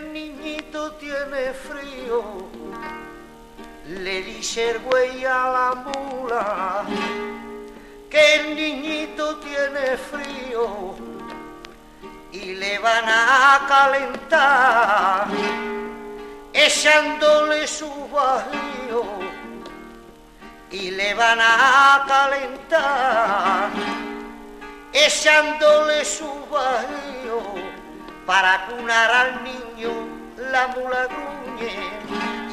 El 0.01 0.13
niñito 0.13 0.93
tiene 0.93 1.53
frío. 1.53 2.23
Le 3.87 4.23
dice 4.23 4.71
el 4.71 4.79
güey 4.81 5.25
a 5.25 5.43
la 5.57 5.75
mula 5.87 6.85
que 8.09 8.35
el 8.37 8.55
niñito 8.55 9.37
tiene 9.39 9.97
frío. 9.97 10.97
Y 12.33 12.55
le 12.55 12.79
van 12.79 13.05
a 13.07 13.67
calentar 13.69 15.27
echándole 16.53 17.67
su 17.67 17.91
bajío 18.09 19.03
y 20.71 20.93
le 20.93 21.15
van 21.15 21.39
a 21.41 22.05
calentar 22.07 23.71
echándole 24.93 26.05
su 26.05 26.31
bajío 26.51 27.20
para 28.31 28.65
cunar 28.67 29.11
al 29.11 29.43
niño 29.43 29.91
la 30.53 30.69
mula 30.69 31.09
gruñe 31.09 31.75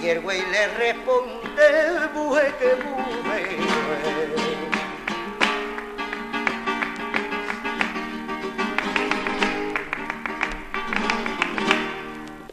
y 0.02 0.08
el 0.10 0.22
güey 0.22 0.42
le 0.50 0.68
responde, 0.70 2.08
buje 2.16 2.56
que 2.58 2.74
buje. 2.84 3.58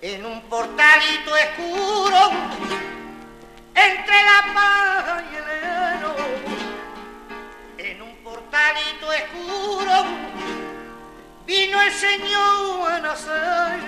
En 0.02 0.26
un 0.26 0.42
portalito 0.42 1.30
oscuro, 1.32 2.30
entre 3.74 4.16
la 4.30 4.52
paja 4.52 5.24
y 5.32 5.36
el 5.36 5.48
heno, 5.64 6.14
en 7.78 8.02
un 8.02 8.16
portalito 8.16 9.06
oscuro, 9.08 10.33
vino 11.46 11.80
el 11.80 11.92
Señor 11.92 12.92
a 12.92 13.00
nacer, 13.00 13.80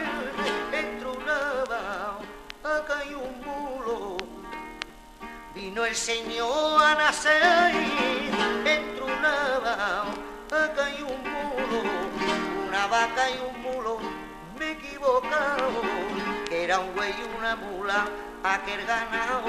entronaba 0.73 2.19
acá 2.63 2.99
hay 2.99 3.15
un 3.15 3.41
mulo, 3.45 4.17
vino 5.55 5.85
el 5.85 5.95
Señor 5.95 6.83
a 6.83 6.95
nacer 6.95 7.75
entre 8.65 9.03
una 9.03 9.61
vaca 10.51 10.91
y 10.99 11.03
un 11.03 11.23
mulo, 11.23 11.83
una 12.69 12.87
vaca 12.89 13.31
y 13.31 13.39
un 13.39 13.63
mulo, 13.63 13.99
me 14.59 14.67
he 14.67 14.73
equivocado, 14.73 15.83
que 16.49 16.65
era 16.65 16.81
un 16.81 16.93
güey 16.95 17.11
y 17.11 17.39
una 17.39 17.57
mula, 17.57 18.07
aquel 18.43 18.85
ganado, 18.85 19.45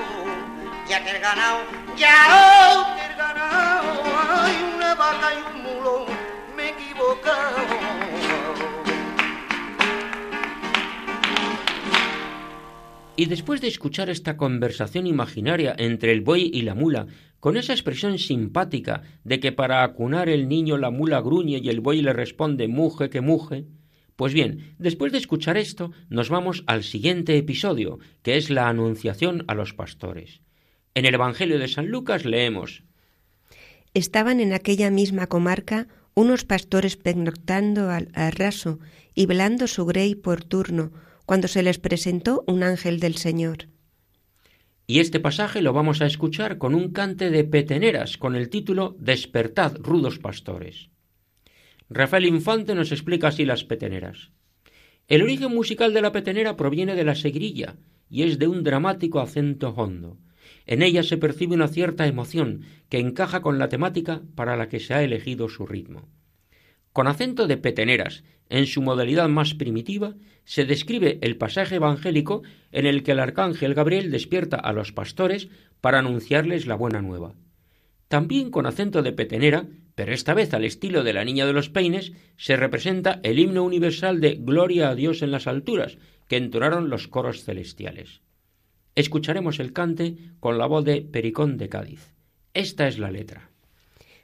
ya 0.88 1.04
que 1.04 1.12
el 1.12 1.20
ganado, 1.20 1.60
ya 1.96 2.96
que 2.96 3.06
el 3.06 3.16
ganado, 3.18 4.04
hay 4.44 4.72
una 4.76 4.96
vaca 4.96 5.34
y 5.34 5.56
un 5.56 5.64
mulo, 5.64 6.06
equivocado. 6.70 8.08
Y 13.20 13.26
después 13.26 13.62
de 13.62 13.68
escuchar 13.68 14.12
esta 14.12 14.38
conversación 14.38 15.08
imaginaria 15.08 15.76
entre 15.78 16.12
el 16.12 16.22
buey 16.22 16.52
y 16.54 16.62
la 16.62 16.76
mula, 16.76 17.08
con 17.40 17.58
esa 17.58 17.74
expresión 17.74 18.20
simpática 18.20 19.02
de 19.24 19.40
que 19.40 19.52
para 19.52 19.84
acunar 19.84 20.30
el 20.30 20.48
niño 20.48 20.78
la 20.78 20.92
mula 20.92 21.20
gruñe 21.22 21.60
y 21.64 21.70
el 21.70 21.80
buey 21.80 22.02
le 22.02 22.14
responde 22.14 22.68
muje 22.68 23.10
que 23.10 23.22
muje, 23.22 23.66
pues 24.16 24.34
bien, 24.34 24.76
después 24.78 25.12
de 25.12 25.18
escuchar 25.18 25.58
esto, 25.58 25.92
nos 26.10 26.30
vamos 26.30 26.64
al 26.68 26.84
siguiente 26.84 27.38
episodio, 27.38 28.00
que 28.22 28.38
es 28.38 28.50
la 28.50 28.68
anunciación 28.68 29.44
a 29.48 29.56
los 29.56 29.74
pastores. 29.74 30.42
En 30.94 31.06
el 31.06 31.14
Evangelio 31.14 31.60
de 31.60 31.68
San 31.68 31.88
Lucas 31.88 32.26
leemos 32.26 32.84
Estaban 33.94 34.40
en 34.42 34.54
aquella 34.54 34.92
misma 34.92 35.26
comarca 35.26 35.88
unos 36.18 36.46
pastores 36.46 36.98
pernoctando 36.98 37.92
al, 37.92 38.10
al 38.16 38.32
raso 38.32 38.80
y 39.14 39.28
velando 39.28 39.68
su 39.68 39.86
grey 39.86 40.16
por 40.16 40.44
turno, 40.44 40.92
cuando 41.28 41.48
se 41.48 41.62
les 41.62 41.78
presentó 41.78 42.44
un 42.48 42.64
ángel 42.64 43.00
del 43.00 43.18
Señor. 43.18 43.68
Y 44.88 45.00
este 45.00 45.20
pasaje 45.20 45.62
lo 45.62 45.74
vamos 45.74 46.02
a 46.02 46.08
escuchar 46.08 46.58
con 46.58 46.74
un 46.74 46.92
cante 46.92 47.30
de 47.30 47.44
peteneras 47.44 48.18
con 48.18 48.36
el 48.36 48.50
título 48.50 48.96
Despertad, 48.98 49.78
rudos 49.78 50.18
pastores. 50.18 50.90
Rafael 51.88 52.26
Infante 52.26 52.74
nos 52.74 52.92
explica 52.92 53.28
así 53.28 53.46
las 53.46 53.64
peteneras. 53.64 54.32
El 55.08 55.22
origen 55.22 55.54
musical 55.54 55.94
de 55.94 56.02
la 56.02 56.12
petenera 56.12 56.58
proviene 56.58 56.96
de 56.96 57.04
la 57.04 57.14
segrilla 57.14 57.76
y 58.10 58.24
es 58.24 58.40
de 58.40 58.48
un 58.48 58.64
dramático 58.64 59.20
acento 59.20 59.70
hondo. 59.70 60.18
En 60.68 60.82
ella 60.84 61.02
se 61.02 61.18
percibe 61.18 61.56
una 61.56 61.70
cierta 61.70 62.06
emoción 62.06 62.64
que 62.90 63.00
encaja 63.00 63.42
con 63.42 63.58
la 63.58 63.70
temática 63.70 64.22
para 64.36 64.58
la 64.58 64.68
que 64.68 64.82
se 64.82 64.94
ha 64.94 65.02
elegido 65.02 65.48
su 65.48 65.66
ritmo. 65.66 66.10
Con 66.92 67.08
acento 67.08 67.48
de 67.48 67.58
peteneras 67.58 68.24
en 68.50 68.66
su 68.66 68.82
modalidad 68.82 69.30
más 69.30 69.54
primitiva, 69.54 70.16
se 70.44 70.66
describe 70.66 71.20
el 71.22 71.38
pasaje 71.38 71.76
evangélico 71.76 72.44
en 72.72 72.86
el 72.86 73.04
que 73.04 73.12
el 73.12 73.20
arcángel 73.20 73.74
Gabriel 73.74 74.12
despierta 74.12 74.58
a 74.58 74.74
los 74.74 74.92
pastores 74.92 75.48
para 75.80 76.00
anunciarles 76.00 76.68
la 76.68 76.76
buena 76.76 77.02
nueva. 77.02 77.34
También 78.08 78.52
con 78.52 78.66
acento 78.66 79.04
de 79.04 79.12
petenera, 79.14 79.68
pero 79.96 80.14
esta 80.14 80.34
vez 80.34 80.54
al 80.54 80.64
estilo 80.64 81.04
de 81.04 81.14
la 81.14 81.26
Niña 81.26 81.46
de 81.46 81.54
los 81.54 81.70
Peines, 81.70 82.14
se 82.38 82.56
representa 82.56 83.20
el 83.24 83.40
himno 83.40 83.64
universal 83.64 84.22
de 84.22 84.36
Gloria 84.36 84.90
a 84.90 84.96
Dios 84.96 85.22
en 85.22 85.32
las 85.32 85.48
alturas, 85.48 85.98
que 86.28 86.38
entonaron 86.38 86.90
los 86.90 87.08
coros 87.08 87.44
celestiales. 87.44 88.22
Escucharemos 88.98 89.60
el 89.60 89.74
cante 89.74 90.18
con 90.40 90.58
la 90.58 90.66
voz 90.66 90.84
de 90.84 91.04
Pericón 91.04 91.60
de 91.60 91.70
Cádiz. 91.70 92.16
Esta 92.56 92.88
es 92.88 92.98
la 92.98 93.12
letra. 93.12 93.52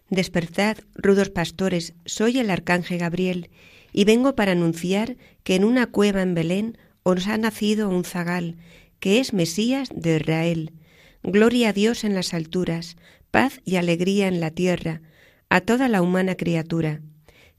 Despertad, 0.09 0.78
rudos 0.95 1.30
pastores, 1.30 1.93
soy 2.05 2.39
el 2.39 2.49
arcángel 2.49 2.97
Gabriel, 2.97 3.51
y 3.91 4.05
vengo 4.05 4.36
para 4.36 4.53
anunciar 4.53 5.15
que 5.43 5.53
en 5.53 5.63
una 5.63 5.86
cueva 5.86 6.24
en 6.24 6.34
Belén 6.34 6.80
os 7.03 7.28
ha 7.28 7.38
nacido 7.38 7.88
un 7.88 8.03
zagal, 8.03 8.57
que 8.99 9.19
es 9.19 9.32
Mesías 9.32 9.89
de 9.95 10.15
Israel. 10.15 10.74
Gloria 11.21 11.69
a 11.69 11.74
Dios 11.74 12.03
en 12.03 12.15
las 12.15 12.34
alturas, 12.34 12.97
paz 13.30 13.61
y 13.65 13.76
alegría 13.76 14.28
en 14.28 14.39
la 14.39 14.49
tierra, 14.49 15.01
a 15.49 15.61
toda 15.61 15.88
la 15.88 16.01
humana 16.01 16.34
criatura. 16.34 16.99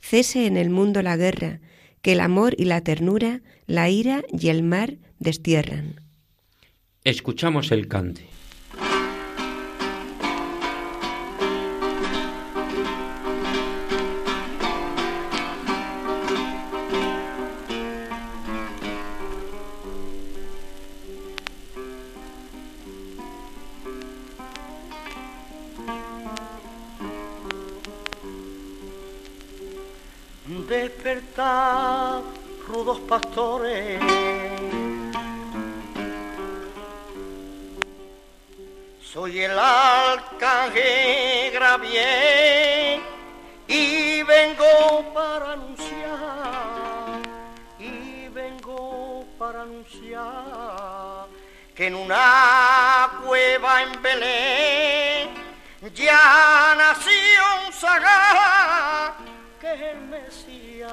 Cese 0.00 0.46
en 0.46 0.56
el 0.56 0.68
mundo 0.68 1.00
la 1.00 1.16
guerra, 1.16 1.60
que 2.02 2.14
el 2.14 2.20
amor 2.20 2.56
y 2.58 2.64
la 2.64 2.80
ternura, 2.80 3.40
la 3.68 3.88
ira 3.88 4.24
y 4.36 4.48
el 4.48 4.64
mar 4.64 4.96
destierran. 5.20 6.03
Escuchamos 7.06 7.70
el 7.70 7.86
cante. 7.86 8.26
Despertad, 30.66 32.22
rudos 32.66 32.98
pastores. 33.00 34.00
Soy 39.14 39.44
el 39.44 39.56
arcángel 39.56 41.52
Gabriel 41.52 43.00
y 43.68 44.24
vengo 44.24 45.14
para 45.14 45.52
anunciar, 45.52 47.22
y 47.78 48.26
vengo 48.30 49.24
para 49.38 49.62
anunciar 49.62 51.28
que 51.76 51.86
en 51.86 51.94
una 51.94 53.20
cueva 53.24 53.84
en 53.84 54.02
Belén 54.02 55.30
ya 55.94 56.74
nació 56.76 57.12
un 57.68 57.72
sagrado 57.72 59.14
que 59.60 59.74
es 59.74 59.80
el 59.80 60.00
Mesías 60.00 60.92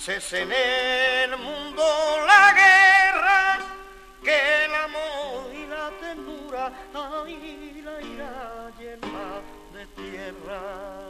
Cese 0.00 0.40
en 0.40 0.48
el 0.50 1.36
mundo 1.36 1.82
la 2.26 2.54
guerra, 2.56 3.58
que 4.24 4.64
el 4.64 4.74
amor 4.74 5.52
y 5.54 5.68
la 5.68 5.90
ternura, 6.00 6.72
ay, 6.94 7.82
la 7.84 8.00
el 8.80 9.00
mar 9.12 9.42
de 9.74 10.02
tierra. 10.02 11.00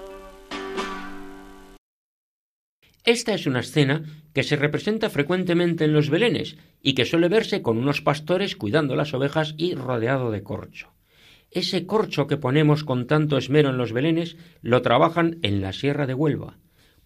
Esta 3.05 3.33
es 3.33 3.47
una 3.47 3.61
escena 3.61 4.03
que 4.35 4.43
se 4.43 4.57
representa 4.57 5.09
frecuentemente 5.09 5.85
en 5.85 5.93
los 5.93 6.11
belenes 6.11 6.57
y 6.83 6.95
que 6.95 7.05
suele 7.05 7.29
verse 7.29 7.63
con 7.63 7.79
unos 7.79 8.01
pastores 8.01 8.57
cuidando 8.57 8.97
las 8.97 9.15
ovejas 9.15 9.55
y 9.57 9.77
rodeado 9.77 10.33
de 10.33 10.43
corcho. 10.43 10.93
Ese 11.53 11.87
corcho 11.87 12.27
que 12.27 12.39
ponemos 12.39 12.83
con 12.83 13.07
tanto 13.07 13.39
esmero 13.39 13.71
en 13.71 13.77
los 13.77 13.93
belenes 13.93 14.37
lo 14.63 14.83
trabajan 14.83 15.39
en 15.43 15.61
la 15.61 15.73
Sierra 15.73 16.09
de 16.09 16.15
Huelva. 16.15 16.59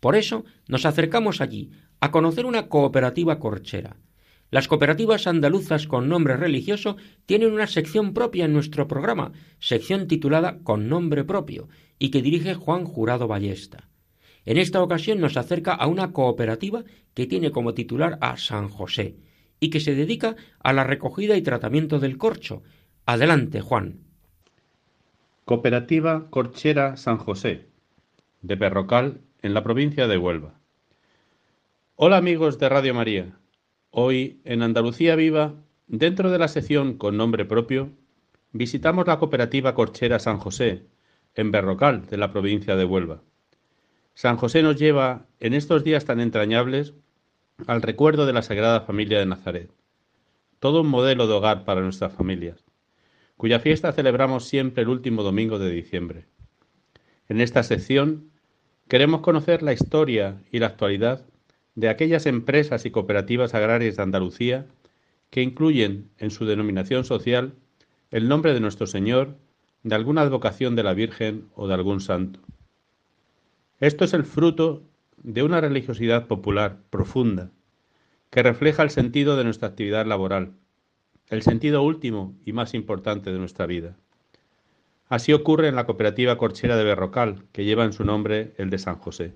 Por 0.05 0.17
eso 0.17 0.45
nos 0.69 0.85
acercamos 0.85 1.41
allí 1.41 1.71
a 1.99 2.11
conocer 2.11 2.45
una 2.45 2.69
cooperativa 2.69 3.39
corchera. 3.39 3.97
Las 4.51 4.69
cooperativas 4.69 5.27
andaluzas 5.27 5.87
con 5.87 6.11
nombre 6.11 6.37
religioso 6.37 6.99
tienen 7.25 7.51
una 7.51 7.67
sección 7.67 8.13
propia 8.13 8.45
en 8.45 8.53
nuestro 8.53 8.87
programa, 8.87 9.33
sección 9.61 10.07
titulada 10.07 10.59
Con 10.63 10.91
nombre 10.91 11.25
propio, 11.25 11.71
y 11.99 12.11
que 12.11 12.21
dirige 12.21 12.53
Juan 12.53 12.85
Jurado 12.85 13.29
Ballesta. 13.29 13.89
En 14.45 14.59
esta 14.59 14.83
ocasión 14.83 15.21
nos 15.21 15.39
acerca 15.39 15.73
a 15.73 15.87
una 15.87 16.13
cooperativa 16.13 16.85
que 17.15 17.27
tiene 17.27 17.51
como 17.51 17.73
titular 17.73 18.19
a 18.21 18.37
San 18.37 18.69
José 18.69 19.17
y 19.59 19.71
que 19.71 19.81
se 19.81 19.95
dedica 19.95 20.37
a 20.61 20.75
la 20.75 20.85
recogida 20.85 21.35
y 21.35 21.41
tratamiento 21.41 21.99
del 21.99 22.19
corcho. 22.19 22.63
Adelante, 23.07 23.63
Juan. 23.63 24.01
Cooperativa 25.47 26.29
Corchera 26.29 26.99
San 26.99 27.17
José, 27.17 27.71
de 28.43 28.59
Perrocal, 28.59 29.23
en 29.45 29.53
la 29.53 29.63
provincia 29.63 30.09
de 30.09 30.17
Huelva. 30.17 30.59
Hola 31.97 32.17
amigos 32.17 32.59
de 32.59 32.67
Radio 32.71 32.95
María. 32.95 33.39
Hoy, 33.91 34.41
en 34.45 34.63
Andalucía 34.63 35.17
Viva, 35.17 35.53
dentro 35.87 36.31
de 36.31 36.39
la 36.39 36.49
sección 36.49 36.97
con 36.97 37.19
nombre 37.19 37.45
propio, 37.45 37.91
visitamos 38.53 39.07
la 39.07 39.19
cooperativa 39.19 39.75
Corchera 39.75 40.19
San 40.19 40.39
José, 40.39 40.87
en 41.35 41.51
Berrocal, 41.51 42.07
de 42.07 42.17
la 42.17 42.33
provincia 42.33 42.75
de 42.75 42.87
Huelva. 42.87 43.21
San 44.15 44.39
José 44.39 44.63
nos 44.63 44.77
lleva, 44.77 45.27
en 45.41 45.53
estos 45.53 45.85
días 45.85 46.07
tan 46.07 46.21
entrañables, 46.21 46.95
al 47.67 47.83
recuerdo 47.83 48.25
de 48.25 48.33
la 48.33 48.41
Sagrada 48.41 48.81
Familia 48.81 49.19
de 49.19 49.27
Nazaret, 49.27 49.71
todo 50.59 50.81
un 50.81 50.89
modelo 50.89 51.27
de 51.27 51.35
hogar 51.35 51.67
para 51.67 51.83
nuestras 51.83 52.15
familias 52.15 52.65
cuya 53.37 53.59
fiesta 53.59 53.93
celebramos 53.93 54.45
siempre 54.45 54.85
el 54.85 54.89
último 54.89 55.25
domingo 55.25 55.59
de 55.59 55.69
diciembre. 55.69 56.27
En 57.29 57.41
esta 57.41 57.65
sección 57.65 58.31
queremos 58.89 59.21
conocer 59.21 59.63
la 59.63 59.73
historia 59.73 60.43
y 60.51 60.59
la 60.59 60.67
actualidad 60.67 61.25
de 61.75 61.89
aquellas 61.89 62.27
empresas 62.27 62.87
y 62.87 62.91
cooperativas 62.91 63.55
agrarias 63.55 63.97
de 63.97 64.03
Andalucía 64.03 64.67
que 65.31 65.43
incluyen 65.43 66.11
en 66.19 66.31
su 66.31 66.45
denominación 66.45 67.05
social 67.05 67.55
el 68.11 68.29
nombre 68.29 68.55
de 68.55 68.61
nuestro 68.61 68.87
Señor, 68.87 69.37
de 69.83 69.95
alguna 69.95 70.23
advocación 70.23 70.77
de 70.77 70.85
la 70.85 70.95
Virgen 70.95 71.49
o 71.57 71.67
de 71.67 71.75
algún 71.75 72.01
santo. 72.01 72.41
Esto 73.81 74.05
es 74.05 74.15
el 74.15 74.25
fruto 74.25 74.83
de 75.17 75.43
una 75.43 75.61
religiosidad 75.61 76.27
popular 76.27 76.79
profunda 76.91 77.51
que 78.31 78.43
refleja 78.43 78.83
el 78.83 78.91
sentido 78.91 79.37
de 79.37 79.45
nuestra 79.45 79.69
actividad 79.69 80.07
laboral, 80.07 80.53
el 81.29 81.43
sentido 81.43 81.83
último 81.83 82.37
y 82.45 82.53
más 82.53 82.75
importante 82.75 83.33
de 83.33 83.39
nuestra 83.39 83.67
vida. 83.67 83.97
Así 85.15 85.33
ocurre 85.33 85.69
en 85.69 85.77
la 85.77 85.87
cooperativa 85.87 86.37
corchera 86.37 86.77
de 86.77 86.83
Berrocal, 86.83 87.45
que 87.53 87.65
lleva 87.65 87.85
en 87.85 87.93
su 87.93 88.05
nombre 88.05 88.53
el 88.59 88.69
de 88.69 88.79
San 88.79 88.97
José. 88.97 89.33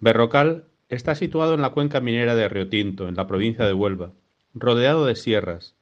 Berrocal 0.00 0.64
está 0.88 1.14
situado 1.14 1.54
en 1.54 1.60
la 1.60 1.70
cuenca 1.70 2.00
minera 2.00 2.34
de 2.34 2.48
Río 2.48 2.68
Tinto, 2.68 3.06
en 3.06 3.14
la 3.14 3.28
provincia 3.28 3.64
de 3.64 3.74
Huelva, 3.74 4.10
rodeado 4.52 5.06
de 5.06 5.14
sierras. 5.14 5.76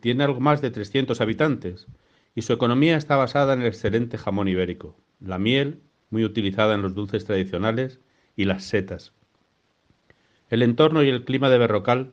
Tiene 0.00 0.24
algo 0.24 0.40
más 0.40 0.60
de 0.60 0.70
300 0.70 1.22
habitantes 1.22 1.86
y 2.34 2.42
su 2.42 2.52
economía 2.52 2.98
está 2.98 3.16
basada 3.16 3.54
en 3.54 3.62
el 3.62 3.68
excelente 3.68 4.18
jamón 4.18 4.46
ibérico, 4.46 4.94
la 5.18 5.38
miel, 5.38 5.80
muy 6.10 6.26
utilizada 6.26 6.74
en 6.74 6.82
los 6.82 6.94
dulces 6.94 7.24
tradicionales, 7.24 7.98
y 8.36 8.44
las 8.44 8.64
setas. 8.64 9.14
El 10.50 10.60
entorno 10.60 11.02
y 11.02 11.08
el 11.08 11.24
clima 11.24 11.48
de 11.48 11.56
Berrocal 11.56 12.12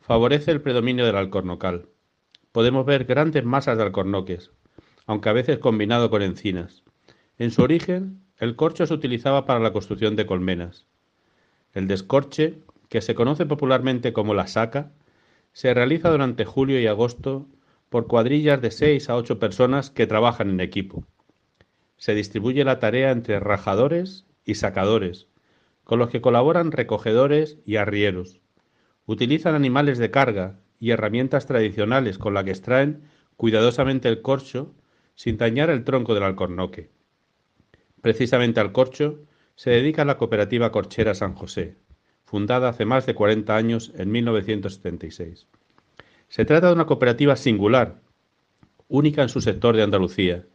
favorece 0.00 0.50
el 0.50 0.62
predominio 0.62 1.06
del 1.06 1.14
alcornocal. 1.14 1.86
Podemos 2.50 2.84
ver 2.84 3.04
grandes 3.04 3.44
masas 3.44 3.76
de 3.76 3.84
alcornoques, 3.84 4.50
aunque 5.08 5.30
a 5.30 5.32
veces 5.32 5.58
combinado 5.58 6.10
con 6.10 6.20
encinas. 6.20 6.84
En 7.38 7.50
su 7.50 7.62
origen, 7.62 8.20
el 8.36 8.56
corcho 8.56 8.86
se 8.86 8.92
utilizaba 8.92 9.46
para 9.46 9.58
la 9.58 9.72
construcción 9.72 10.16
de 10.16 10.26
colmenas. 10.26 10.84
El 11.72 11.88
descorche, 11.88 12.58
que 12.90 13.00
se 13.00 13.14
conoce 13.14 13.46
popularmente 13.46 14.12
como 14.12 14.34
la 14.34 14.46
saca, 14.46 14.92
se 15.54 15.72
realiza 15.72 16.10
durante 16.10 16.44
julio 16.44 16.78
y 16.78 16.86
agosto 16.86 17.46
por 17.88 18.06
cuadrillas 18.06 18.60
de 18.60 18.70
seis 18.70 19.08
a 19.08 19.16
ocho 19.16 19.38
personas 19.38 19.88
que 19.88 20.06
trabajan 20.06 20.50
en 20.50 20.60
equipo. 20.60 21.04
Se 21.96 22.14
distribuye 22.14 22.62
la 22.62 22.78
tarea 22.78 23.10
entre 23.10 23.40
rajadores 23.40 24.26
y 24.44 24.56
sacadores, 24.56 25.26
con 25.84 25.98
los 25.98 26.10
que 26.10 26.20
colaboran 26.20 26.70
recogedores 26.70 27.56
y 27.64 27.76
arrieros. 27.76 28.40
Utilizan 29.06 29.54
animales 29.54 29.96
de 29.96 30.10
carga 30.10 30.60
y 30.78 30.90
herramientas 30.90 31.46
tradicionales 31.46 32.18
con 32.18 32.34
las 32.34 32.44
que 32.44 32.50
extraen 32.50 33.04
cuidadosamente 33.38 34.10
el 34.10 34.20
corcho 34.20 34.74
sin 35.18 35.36
dañar 35.36 35.68
el 35.68 35.82
tronco 35.82 36.14
del 36.14 36.22
alcornoque. 36.22 36.90
Precisamente 38.00 38.60
al 38.60 38.70
corcho 38.70 39.18
se 39.56 39.70
dedica 39.70 40.04
la 40.04 40.16
cooperativa 40.16 40.70
Corchera 40.70 41.12
San 41.12 41.34
José, 41.34 41.76
fundada 42.24 42.68
hace 42.68 42.84
más 42.84 43.04
de 43.04 43.16
40 43.16 43.56
años 43.56 43.92
en 43.96 44.12
1976. 44.12 45.48
Se 46.28 46.44
trata 46.44 46.68
de 46.68 46.74
una 46.74 46.86
cooperativa 46.86 47.34
singular, 47.34 48.00
única 48.86 49.22
en 49.22 49.28
su 49.28 49.40
sector 49.40 49.74
de 49.74 49.82
Andalucía. 49.82 50.46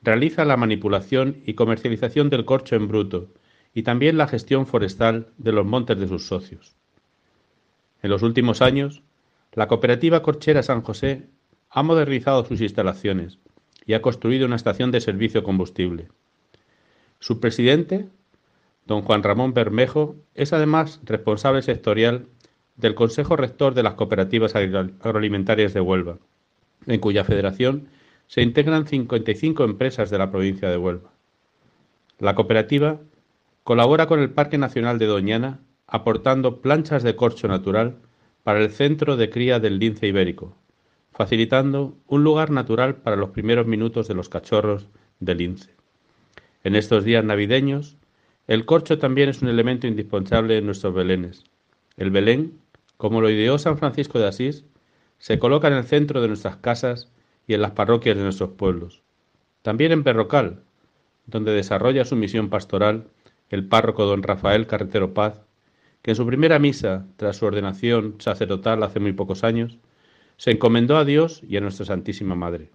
Realiza 0.00 0.46
la 0.46 0.56
manipulación 0.56 1.42
y 1.44 1.52
comercialización 1.52 2.30
del 2.30 2.46
corcho 2.46 2.76
en 2.76 2.88
bruto 2.88 3.28
y 3.74 3.82
también 3.82 4.16
la 4.16 4.26
gestión 4.26 4.66
forestal 4.66 5.34
de 5.36 5.52
los 5.52 5.66
montes 5.66 6.00
de 6.00 6.08
sus 6.08 6.26
socios. 6.26 6.76
En 8.00 8.08
los 8.08 8.22
últimos 8.22 8.62
años, 8.62 9.02
la 9.52 9.68
cooperativa 9.68 10.22
Corchera 10.22 10.62
San 10.62 10.80
José 10.80 11.26
ha 11.68 11.82
modernizado 11.82 12.46
sus 12.46 12.62
instalaciones 12.62 13.38
y 13.88 13.94
ha 13.94 14.02
construido 14.02 14.46
una 14.46 14.56
estación 14.56 14.92
de 14.92 15.00
servicio 15.00 15.42
combustible. 15.42 16.08
Su 17.20 17.40
presidente, 17.40 18.06
don 18.84 19.00
Juan 19.00 19.22
Ramón 19.22 19.54
Bermejo, 19.54 20.14
es 20.34 20.52
además 20.52 21.00
responsable 21.04 21.62
sectorial 21.62 22.26
del 22.76 22.94
Consejo 22.94 23.34
Rector 23.34 23.72
de 23.72 23.82
las 23.82 23.94
Cooperativas 23.94 24.54
Agroalimentarias 24.54 25.72
de 25.72 25.80
Huelva, 25.80 26.18
en 26.86 27.00
cuya 27.00 27.24
federación 27.24 27.88
se 28.26 28.42
integran 28.42 28.86
55 28.86 29.64
empresas 29.64 30.10
de 30.10 30.18
la 30.18 30.30
provincia 30.30 30.68
de 30.68 30.76
Huelva. 30.76 31.10
La 32.18 32.34
cooperativa 32.34 33.00
colabora 33.64 34.06
con 34.06 34.20
el 34.20 34.28
Parque 34.28 34.58
Nacional 34.58 34.98
de 34.98 35.06
Doñana 35.06 35.60
aportando 35.86 36.60
planchas 36.60 37.02
de 37.02 37.16
corcho 37.16 37.48
natural 37.48 37.96
para 38.42 38.60
el 38.60 38.70
centro 38.70 39.16
de 39.16 39.30
cría 39.30 39.60
del 39.60 39.78
lince 39.78 40.06
ibérico, 40.06 40.54
facilitando 41.18 41.98
un 42.06 42.22
lugar 42.22 42.52
natural 42.52 42.94
para 42.94 43.16
los 43.16 43.30
primeros 43.30 43.66
minutos 43.66 44.06
de 44.06 44.14
los 44.14 44.28
cachorros 44.28 44.86
de 45.18 45.34
lince. 45.34 45.74
En 46.62 46.76
estos 46.76 47.02
días 47.02 47.24
navideños, 47.24 47.96
el 48.46 48.64
corcho 48.64 49.00
también 49.00 49.28
es 49.28 49.42
un 49.42 49.48
elemento 49.48 49.88
indispensable 49.88 50.56
en 50.56 50.66
nuestros 50.66 50.94
belenes. 50.94 51.42
El 51.96 52.12
belén, 52.12 52.60
como 52.98 53.20
lo 53.20 53.28
ideó 53.30 53.58
San 53.58 53.78
Francisco 53.78 54.20
de 54.20 54.28
Asís, 54.28 54.64
se 55.18 55.40
coloca 55.40 55.66
en 55.66 55.74
el 55.74 55.82
centro 55.82 56.22
de 56.22 56.28
nuestras 56.28 56.58
casas 56.58 57.10
y 57.48 57.54
en 57.54 57.62
las 57.62 57.72
parroquias 57.72 58.16
de 58.16 58.22
nuestros 58.22 58.50
pueblos. 58.50 59.02
También 59.62 59.90
en 59.90 60.04
Perrocal, 60.04 60.62
donde 61.26 61.50
desarrolla 61.50 62.04
su 62.04 62.14
misión 62.14 62.48
pastoral 62.48 63.08
el 63.50 63.66
párroco 63.66 64.06
don 64.06 64.22
Rafael 64.22 64.68
Carretero 64.68 65.14
Paz, 65.14 65.40
que 66.02 66.12
en 66.12 66.16
su 66.16 66.24
primera 66.24 66.60
misa, 66.60 67.06
tras 67.16 67.38
su 67.38 67.46
ordenación 67.46 68.14
sacerdotal 68.20 68.84
hace 68.84 69.00
muy 69.00 69.14
pocos 69.14 69.42
años, 69.42 69.78
se 70.38 70.52
encomendó 70.52 70.96
a 70.96 71.04
Dios 71.04 71.42
y 71.46 71.56
a 71.56 71.60
nuestra 71.60 71.84
Santísima 71.84 72.34
Madre. 72.34 72.70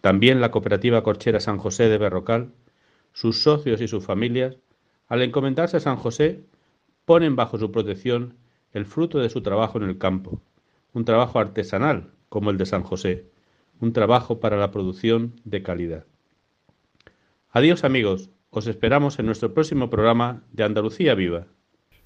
También 0.00 0.40
la 0.40 0.50
cooperativa 0.50 1.02
corchera 1.02 1.40
San 1.40 1.58
José 1.58 1.88
de 1.88 1.98
Berrocal, 1.98 2.52
sus 3.12 3.42
socios 3.42 3.80
y 3.80 3.88
sus 3.88 4.04
familias, 4.04 4.58
al 5.08 5.22
encomendarse 5.22 5.78
a 5.78 5.80
San 5.80 5.96
José, 5.96 6.44
ponen 7.06 7.34
bajo 7.34 7.58
su 7.58 7.72
protección 7.72 8.36
el 8.72 8.84
fruto 8.84 9.18
de 9.18 9.30
su 9.30 9.40
trabajo 9.42 9.78
en 9.78 9.84
el 9.84 9.98
campo, 9.98 10.42
un 10.92 11.04
trabajo 11.04 11.38
artesanal 11.38 12.12
como 12.28 12.50
el 12.50 12.58
de 12.58 12.66
San 12.66 12.82
José, 12.82 13.30
un 13.80 13.92
trabajo 13.92 14.40
para 14.40 14.58
la 14.58 14.70
producción 14.70 15.40
de 15.44 15.62
calidad. 15.62 16.04
Adiós 17.50 17.84
amigos, 17.84 18.30
os 18.50 18.66
esperamos 18.66 19.18
en 19.18 19.26
nuestro 19.26 19.54
próximo 19.54 19.88
programa 19.88 20.42
de 20.52 20.64
Andalucía 20.64 21.14
Viva. 21.14 21.46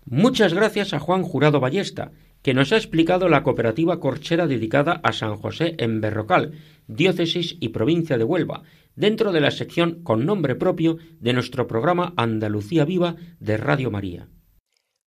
Muchas 0.05 0.55
gracias 0.55 0.95
a 0.95 1.01
Juan 1.01 1.23
Jurado 1.23 1.59
Ballesta, 1.59 2.13
que 2.43 2.55
nos 2.55 2.73
ha 2.73 2.77
explicado 2.77 3.29
la 3.29 3.43
cooperativa 3.43 4.01
corchera 4.01 4.47
dedicada 4.47 5.01
a 5.03 5.13
San 5.13 5.37
José 5.37 5.75
en 5.79 6.01
Berrocal, 6.01 6.53
diócesis 6.87 7.57
y 7.61 7.71
provincia 7.71 8.17
de 8.19 8.25
Huelva, 8.25 8.63
dentro 8.95 9.33
de 9.33 9.41
la 9.41 9.51
sección 9.51 10.03
con 10.03 10.27
nombre 10.27 10.55
propio 10.55 10.99
de 11.21 11.33
nuestro 11.33 11.67
programa 11.67 12.15
Andalucía 12.17 12.85
Viva 12.85 13.17
de 13.39 13.57
Radio 13.57 13.91
María. 13.91 14.29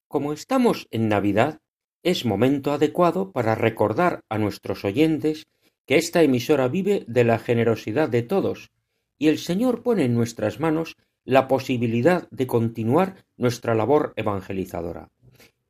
Como 0.08 0.34
estamos 0.34 0.88
en 0.92 1.08
Navidad, 1.08 1.60
es 2.04 2.26
momento 2.26 2.72
adecuado 2.72 3.32
para 3.32 3.56
recordar 3.56 4.22
a 4.30 4.38
nuestros 4.38 4.84
oyentes 4.84 5.48
que 5.86 5.98
esta 5.98 6.24
emisora 6.24 6.68
vive 6.68 7.06
de 7.08 7.24
la 7.24 7.40
generosidad 7.40 8.10
de 8.10 8.24
todos, 8.24 8.72
y 9.18 9.28
el 9.28 9.38
Señor 9.38 9.84
pone 9.84 10.06
en 10.06 10.14
nuestras 10.14 10.60
manos 10.60 10.96
la 11.24 11.48
posibilidad 11.48 12.28
de 12.32 12.48
continuar 12.48 13.26
nuestra 13.38 13.76
labor 13.76 14.14
evangelizadora. 14.16 15.10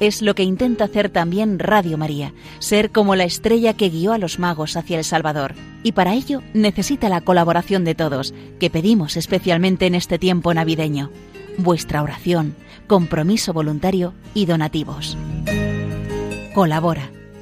Es 0.00 0.22
lo 0.22 0.34
que 0.34 0.42
intenta 0.42 0.84
hacer 0.84 1.08
también 1.08 1.58
Radio 1.58 1.96
María, 1.96 2.32
ser 2.58 2.90
como 2.90 3.16
la 3.16 3.24
estrella 3.24 3.74
que 3.74 3.88
guió 3.88 4.12
a 4.12 4.18
los 4.18 4.38
magos 4.38 4.76
hacia 4.76 4.98
el 4.98 5.04
Salvador. 5.04 5.54
Y 5.82 5.92
para 5.92 6.14
ello 6.14 6.42
necesita 6.52 7.08
la 7.08 7.20
colaboración 7.20 7.84
de 7.84 7.94
todos, 7.94 8.34
que 8.58 8.70
pedimos 8.70 9.16
especialmente 9.16 9.86
en 9.86 9.94
este 9.94 10.18
tiempo 10.18 10.52
navideño. 10.52 11.10
Vuestra 11.58 12.02
oración, 12.02 12.54
compromiso 12.86 13.52
voluntario 13.52 14.14
y 14.34 14.46
donativos. 14.46 15.16
Colabora 16.54 17.10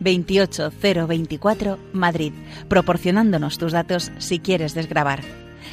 28024 0.00 1.78
Madrid, 1.92 2.32
proporcionándonos 2.68 3.58
tus 3.58 3.72
datos 3.72 4.10
si 4.18 4.38
quieres 4.38 4.74
desgrabar. 4.74 5.20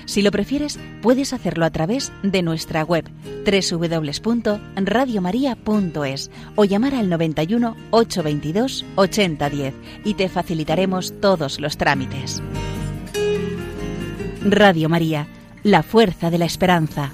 Si 0.05 0.21
lo 0.21 0.31
prefieres, 0.31 0.79
puedes 1.01 1.33
hacerlo 1.33 1.65
a 1.65 1.71
través 1.71 2.13
de 2.23 2.41
nuestra 2.41 2.83
web 2.83 3.05
www.radiomaria.es 3.45 6.31
o 6.55 6.65
llamar 6.65 6.95
al 6.95 7.09
91 7.09 7.75
822 7.91 8.85
8010 8.95 9.73
y 10.05 10.13
te 10.13 10.29
facilitaremos 10.29 11.19
todos 11.19 11.59
los 11.59 11.75
trámites. 11.77 12.41
Radio 14.43 14.87
María, 14.87 15.27
la 15.63 15.83
fuerza 15.83 16.29
de 16.29 16.37
la 16.37 16.45
esperanza. 16.45 17.11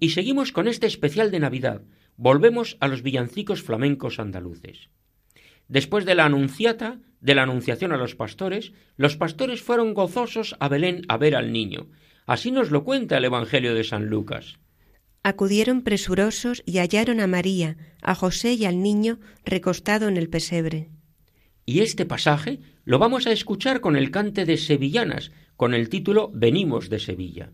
Y 0.00 0.10
seguimos 0.10 0.52
con 0.52 0.68
este 0.68 0.86
especial 0.86 1.30
de 1.30 1.40
Navidad 1.40 1.80
volvemos 2.18 2.76
a 2.80 2.88
los 2.88 3.02
villancicos 3.02 3.62
flamencos 3.62 4.18
andaluces. 4.18 4.90
Después 5.68 6.04
de 6.04 6.14
la 6.14 6.26
anunciata, 6.26 6.98
de 7.20 7.34
la 7.34 7.44
anunciación 7.44 7.92
a 7.92 7.96
los 7.96 8.14
pastores, 8.14 8.72
los 8.96 9.16
pastores 9.16 9.62
fueron 9.62 9.94
gozosos 9.94 10.56
a 10.60 10.68
Belén 10.68 11.02
a 11.08 11.16
ver 11.16 11.36
al 11.36 11.52
niño. 11.52 11.88
Así 12.26 12.50
nos 12.50 12.70
lo 12.70 12.84
cuenta 12.84 13.16
el 13.16 13.24
Evangelio 13.24 13.74
de 13.74 13.84
San 13.84 14.06
Lucas. 14.06 14.58
Acudieron 15.22 15.82
presurosos 15.82 16.62
y 16.66 16.78
hallaron 16.78 17.20
a 17.20 17.26
María, 17.26 17.76
a 18.02 18.14
José 18.14 18.54
y 18.54 18.64
al 18.64 18.82
niño 18.82 19.18
recostado 19.44 20.08
en 20.08 20.16
el 20.16 20.28
pesebre. 20.28 20.90
Y 21.66 21.80
este 21.80 22.06
pasaje 22.06 22.60
lo 22.84 22.98
vamos 22.98 23.26
a 23.26 23.32
escuchar 23.32 23.80
con 23.80 23.96
el 23.96 24.10
cante 24.10 24.44
de 24.44 24.56
Sevillanas, 24.56 25.32
con 25.56 25.74
el 25.74 25.88
título 25.88 26.30
Venimos 26.32 26.88
de 26.88 26.98
Sevilla. 26.98 27.52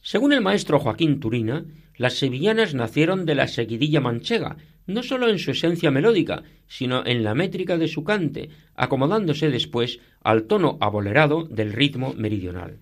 Según 0.00 0.32
el 0.32 0.40
maestro 0.40 0.80
Joaquín 0.80 1.20
Turina, 1.20 1.64
las 1.96 2.14
sevillanas 2.14 2.74
nacieron 2.74 3.26
de 3.26 3.34
la 3.34 3.48
seguidilla 3.48 4.00
manchega, 4.00 4.56
no 4.86 5.02
sólo 5.02 5.28
en 5.28 5.38
su 5.38 5.52
esencia 5.52 5.90
melódica, 5.90 6.42
sino 6.66 7.04
en 7.06 7.22
la 7.22 7.34
métrica 7.34 7.78
de 7.78 7.88
su 7.88 8.04
cante, 8.04 8.50
acomodándose 8.74 9.50
después 9.50 10.00
al 10.22 10.44
tono 10.44 10.78
abolerado 10.80 11.44
del 11.44 11.72
ritmo 11.72 12.14
meridional. 12.14 12.78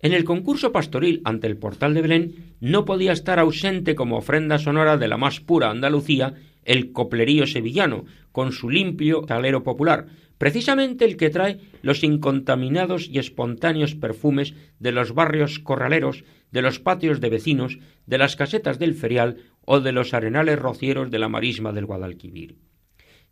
En 0.00 0.12
el 0.12 0.24
concurso 0.24 0.72
pastoril 0.72 1.20
ante 1.24 1.46
el 1.46 1.56
portal 1.56 1.94
de 1.94 2.02
Belén 2.02 2.34
no 2.60 2.84
podía 2.84 3.12
estar 3.12 3.38
ausente 3.38 3.94
como 3.94 4.16
ofrenda 4.16 4.58
sonora 4.58 4.96
de 4.96 5.06
la 5.06 5.16
más 5.16 5.40
pura 5.40 5.70
Andalucía 5.70 6.34
el 6.64 6.92
coplerío 6.92 7.46
sevillano, 7.46 8.04
con 8.32 8.52
su 8.52 8.70
limpio 8.70 9.22
talero 9.22 9.62
popular, 9.62 10.06
precisamente 10.42 11.04
el 11.04 11.16
que 11.16 11.30
trae 11.30 11.60
los 11.82 12.02
incontaminados 12.02 13.06
y 13.08 13.20
espontáneos 13.20 13.94
perfumes 13.94 14.54
de 14.80 14.90
los 14.90 15.14
barrios 15.14 15.60
corraleros, 15.60 16.24
de 16.50 16.62
los 16.62 16.80
patios 16.80 17.20
de 17.20 17.30
vecinos, 17.30 17.78
de 18.06 18.18
las 18.18 18.34
casetas 18.34 18.80
del 18.80 18.94
ferial 18.94 19.36
o 19.64 19.78
de 19.78 19.92
los 19.92 20.14
arenales 20.14 20.58
rocieros 20.58 21.12
de 21.12 21.20
la 21.20 21.28
marisma 21.28 21.70
del 21.70 21.86
Guadalquivir. 21.86 22.56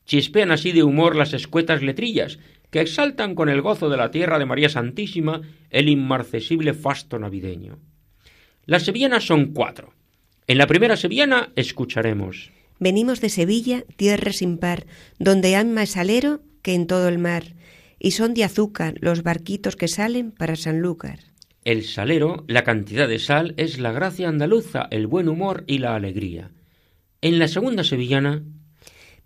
Chispean 0.06 0.52
así 0.52 0.70
de 0.70 0.84
humor 0.84 1.16
las 1.16 1.34
escuetas 1.34 1.82
letrillas, 1.82 2.38
que 2.70 2.80
exaltan 2.80 3.34
con 3.34 3.48
el 3.48 3.60
gozo 3.60 3.88
de 3.88 3.96
la 3.96 4.12
tierra 4.12 4.38
de 4.38 4.46
María 4.46 4.68
Santísima 4.68 5.40
el 5.70 5.88
inmarcesible 5.88 6.74
fasto 6.74 7.18
navideño. 7.18 7.80
Las 8.66 8.84
sevillanas 8.84 9.26
son 9.26 9.46
cuatro. 9.46 9.94
En 10.46 10.58
la 10.58 10.68
primera 10.68 10.96
sevillana 10.96 11.50
escucharemos. 11.56 12.52
Venimos 12.78 13.20
de 13.20 13.30
Sevilla, 13.30 13.82
tierra 13.96 14.32
sin 14.32 14.58
par, 14.58 14.86
donde 15.18 15.56
hay 15.56 15.64
más 15.64 15.90
salero 15.90 16.42
que 16.62 16.74
en 16.74 16.86
todo 16.86 17.08
el 17.08 17.18
mar, 17.18 17.54
y 17.98 18.12
son 18.12 18.34
de 18.34 18.44
azúcar 18.44 18.94
los 19.00 19.22
barquitos 19.22 19.76
que 19.76 19.88
salen 19.88 20.32
para 20.32 20.56
Sanlúcar. 20.56 21.20
El 21.64 21.84
salero, 21.84 22.44
la 22.48 22.64
cantidad 22.64 23.06
de 23.06 23.18
sal, 23.18 23.54
es 23.58 23.78
la 23.78 23.92
gracia 23.92 24.28
andaluza, 24.28 24.88
el 24.90 25.06
buen 25.06 25.28
humor 25.28 25.64
y 25.66 25.78
la 25.78 25.94
alegría. 25.94 26.50
En 27.20 27.38
la 27.38 27.48
segunda 27.48 27.84
sevillana. 27.84 28.42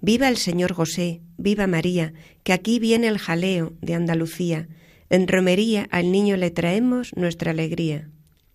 Viva 0.00 0.28
el 0.28 0.36
señor 0.36 0.72
José, 0.72 1.20
viva 1.38 1.68
María, 1.68 2.12
que 2.42 2.52
aquí 2.52 2.80
viene 2.80 3.06
el 3.06 3.18
jaleo 3.18 3.74
de 3.80 3.94
Andalucía. 3.94 4.68
En 5.08 5.28
romería 5.28 5.86
al 5.92 6.10
niño 6.10 6.36
le 6.36 6.50
traemos 6.50 7.14
nuestra 7.16 7.52
alegría. 7.52 8.10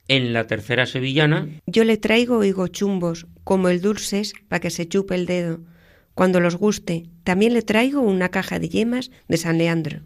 En 0.09 0.33
la 0.33 0.45
tercera 0.47 0.85
sevillana. 0.85 1.47
Yo 1.65 1.85
le 1.85 1.95
traigo 1.95 2.43
chumbos, 2.67 3.27
como 3.45 3.69
el 3.69 3.79
dulces, 3.79 4.33
para 4.49 4.59
que 4.59 4.71
se 4.71 4.89
chupe 4.89 5.15
el 5.15 5.25
dedo 5.25 5.61
cuando 6.19 6.41
los 6.41 6.57
guste. 6.57 7.05
También 7.23 7.53
le 7.53 7.61
traigo 7.61 8.01
una 8.01 8.27
caja 8.27 8.59
de 8.59 8.67
yemas 8.67 9.09
de 9.29 9.37
San 9.37 9.57
Leandro. 9.57 10.01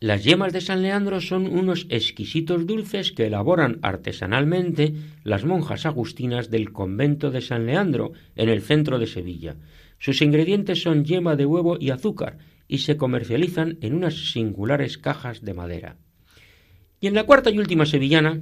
Las 0.00 0.24
yemas 0.24 0.52
de 0.52 0.60
San 0.60 0.82
Leandro 0.82 1.20
son 1.20 1.46
unos 1.46 1.86
exquisitos 1.90 2.66
dulces 2.66 3.12
que 3.12 3.26
elaboran 3.26 3.78
artesanalmente 3.80 4.94
las 5.22 5.44
monjas 5.44 5.86
agustinas 5.86 6.50
del 6.50 6.72
convento 6.72 7.30
de 7.30 7.40
San 7.40 7.66
Leandro, 7.66 8.14
en 8.34 8.48
el 8.48 8.62
centro 8.62 8.98
de 8.98 9.06
Sevilla. 9.06 9.54
Sus 10.00 10.22
ingredientes 10.22 10.82
son 10.82 11.04
yema 11.04 11.36
de 11.36 11.46
huevo 11.46 11.76
y 11.78 11.90
azúcar, 11.90 12.38
y 12.66 12.78
se 12.78 12.96
comercializan 12.96 13.78
en 13.80 13.94
unas 13.94 14.32
singulares 14.32 14.98
cajas 14.98 15.44
de 15.44 15.54
madera. 15.54 15.98
Y 16.98 17.06
en 17.06 17.14
la 17.14 17.26
cuarta 17.26 17.50
y 17.50 17.60
última 17.60 17.86
sevillana, 17.86 18.40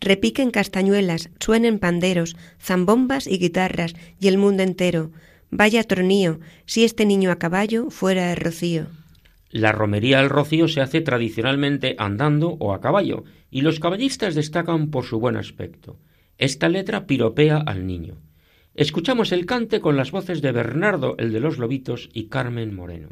repiquen 0.00 0.50
castañuelas, 0.50 1.28
suenen 1.40 1.78
panderos, 1.78 2.38
zambombas 2.58 3.26
y 3.26 3.36
guitarras, 3.36 3.94
y 4.18 4.28
el 4.28 4.38
mundo 4.38 4.62
entero. 4.62 5.10
Vaya 5.56 5.84
tronío, 5.84 6.40
si 6.66 6.82
este 6.82 7.06
niño 7.06 7.30
a 7.30 7.38
caballo 7.38 7.88
fuera 7.88 8.32
el 8.32 8.38
rocío. 8.38 8.88
La 9.50 9.70
romería 9.70 10.18
al 10.18 10.28
rocío 10.28 10.66
se 10.66 10.80
hace 10.80 11.00
tradicionalmente 11.00 11.94
andando 11.96 12.56
o 12.58 12.74
a 12.74 12.80
caballo, 12.80 13.22
y 13.52 13.60
los 13.60 13.78
caballistas 13.78 14.34
destacan 14.34 14.90
por 14.90 15.04
su 15.04 15.20
buen 15.20 15.36
aspecto. 15.36 15.96
Esta 16.38 16.68
letra 16.68 17.06
piropea 17.06 17.58
al 17.58 17.86
niño. 17.86 18.16
Escuchamos 18.74 19.30
el 19.30 19.46
cante 19.46 19.80
con 19.80 19.96
las 19.96 20.10
voces 20.10 20.42
de 20.42 20.50
Bernardo, 20.50 21.14
el 21.18 21.32
de 21.32 21.38
los 21.38 21.58
Lobitos, 21.58 22.08
y 22.12 22.24
Carmen 22.24 22.74
Moreno. 22.74 23.10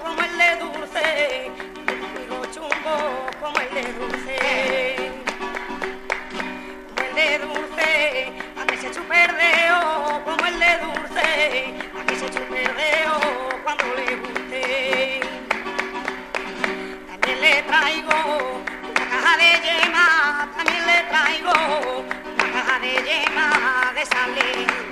Como 0.00 0.22
el 0.22 0.38
de 0.38 0.56
dulce, 0.56 1.50
higo 2.22 2.44
chumbo, 2.46 3.26
como 3.40 3.58
el 3.60 3.74
de 3.74 3.82
dulce, 3.92 5.12
como 6.88 7.08
el 7.08 7.14
de 7.14 7.38
dulce, 7.38 8.32
a 8.60 8.66
que 8.66 8.76
se 8.76 8.86
eche 8.88 9.00
un 9.00 9.06
perdeo, 9.06 10.22
como 10.24 10.46
el 10.46 10.58
de 10.58 10.78
dulce, 10.78 11.74
a 12.00 12.06
que 12.06 12.16
se 12.16 12.26
eche 12.26 12.40
un 12.40 12.48
perdeo 12.48 13.18
cuando 13.64 13.84
le 13.96 14.16
guste. 14.16 15.20
También 17.08 17.40
le 17.40 17.62
traigo 17.62 18.62
una 18.90 19.04
caja 19.10 19.36
de 19.36 19.50
yema, 19.66 20.48
también 20.56 20.86
le 20.86 21.02
traigo 21.10 22.04
una 22.34 22.52
caja 22.52 22.78
de 22.80 22.92
yema 23.08 23.92
de 23.94 24.06
salendo. 24.06 24.91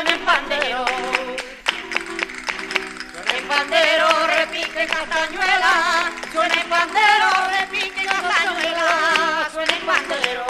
Suena 0.00 0.14
el 0.14 0.20
pandero. 0.20 0.84
Suena 3.12 3.32
el 3.36 3.44
pandero, 3.44 4.08
repique 4.26 4.86
castañuela. 4.86 6.10
Suena 6.32 6.54
el 6.54 6.68
pandero, 6.68 7.28
repique 7.58 8.06
castañuela. 8.06 9.48
Suena 9.52 9.74
el 9.74 9.82
pandero. 9.82 10.46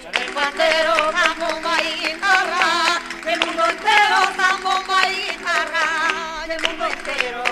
Suena 0.00 0.18
el 0.18 0.32
pandero, 0.32 1.12
zambomba 1.12 1.82
y 1.82 2.06
guitarra. 2.06 3.00
Del 3.24 3.40
mundo 3.40 3.64
entero, 3.70 4.18
zambomba 4.36 5.08
y 5.08 5.14
guitarra. 5.14 6.46
Del 6.48 6.62
mundo 6.62 6.86
entero. 6.86 7.44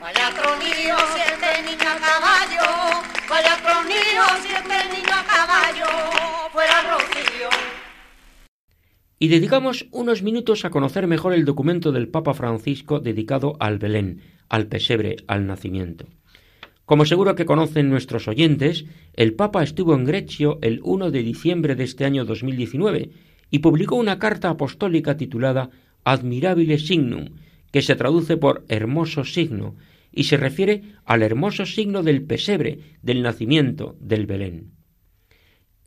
Vaya 0.00 0.30
tronillo 0.30 0.96
si 1.14 1.20
este 1.20 1.62
niño 1.62 1.90
a 1.90 1.96
caballo, 1.98 3.02
vaya 3.28 3.56
tronillo 3.56 4.24
si 4.42 4.54
este 4.54 4.84
niño 4.86 5.14
a 5.14 5.24
caballo, 5.24 6.50
fuera 6.50 6.80
rocío. 6.82 7.37
Y 9.18 9.28
dedicamos 9.28 9.86
unos 9.90 10.22
minutos 10.22 10.64
a 10.64 10.70
conocer 10.70 11.08
mejor 11.08 11.32
el 11.32 11.44
documento 11.44 11.90
del 11.90 12.08
Papa 12.08 12.34
Francisco 12.34 13.00
dedicado 13.00 13.56
al 13.58 13.78
Belén, 13.78 14.20
al 14.48 14.68
pesebre, 14.68 15.16
al 15.26 15.46
nacimiento. 15.46 16.06
Como 16.84 17.04
seguro 17.04 17.34
que 17.34 17.44
conocen 17.44 17.90
nuestros 17.90 18.28
oyentes, 18.28 18.86
el 19.14 19.34
Papa 19.34 19.62
estuvo 19.62 19.94
en 19.94 20.04
Grecio 20.04 20.58
el 20.62 20.80
1 20.84 21.10
de 21.10 21.22
diciembre 21.22 21.74
de 21.74 21.84
este 21.84 22.04
año 22.04 22.24
2019 22.24 23.10
y 23.50 23.58
publicó 23.58 23.96
una 23.96 24.18
carta 24.18 24.50
apostólica 24.50 25.16
titulada 25.16 25.70
Admirabile 26.04 26.78
Signum, 26.78 27.30
que 27.72 27.82
se 27.82 27.96
traduce 27.96 28.36
por 28.36 28.64
hermoso 28.68 29.24
signo, 29.24 29.74
y 30.12 30.24
se 30.24 30.36
refiere 30.36 30.82
al 31.04 31.22
hermoso 31.22 31.66
signo 31.66 32.02
del 32.02 32.22
pesebre, 32.22 32.78
del 33.02 33.22
nacimiento, 33.22 33.96
del 34.00 34.26
Belén. 34.26 34.70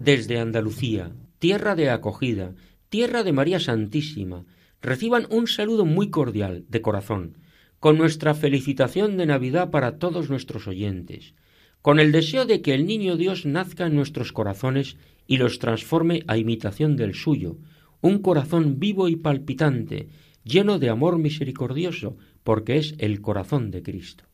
Desde 0.03 0.37
Andalucía, 0.37 1.13
tierra 1.39 1.75
de 1.75 1.89
acogida, 1.89 2.55
tierra 2.89 3.23
de 3.23 3.31
María 3.31 3.61
Santísima, 3.61 4.43
reciban 4.81 5.27
un 5.29 5.47
saludo 5.47 5.85
muy 5.85 6.09
cordial, 6.09 6.65
de 6.67 6.81
corazón, 6.81 7.37
con 7.79 7.97
nuestra 7.97 8.33
felicitación 8.33 9.15
de 9.15 9.27
Navidad 9.27 9.71
para 9.71 9.99
todos 9.99 10.29
nuestros 10.29 10.67
oyentes, 10.67 11.35
con 11.81 12.01
el 12.01 12.11
deseo 12.11 12.45
de 12.45 12.61
que 12.61 12.73
el 12.73 12.85
Niño 12.85 13.15
Dios 13.15 13.45
nazca 13.45 13.85
en 13.85 13.95
nuestros 13.95 14.33
corazones 14.33 14.97
y 15.25 15.37
los 15.37 15.59
transforme 15.59 16.25
a 16.27 16.35
imitación 16.37 16.97
del 16.97 17.13
suyo, 17.13 17.55
un 18.01 18.19
corazón 18.19 18.79
vivo 18.79 19.07
y 19.07 19.15
palpitante, 19.15 20.09
lleno 20.43 20.79
de 20.79 20.89
amor 20.89 21.17
misericordioso, 21.17 22.17
porque 22.43 22.75
es 22.75 22.95
el 22.97 23.21
corazón 23.21 23.71
de 23.71 23.81
Cristo. 23.83 24.25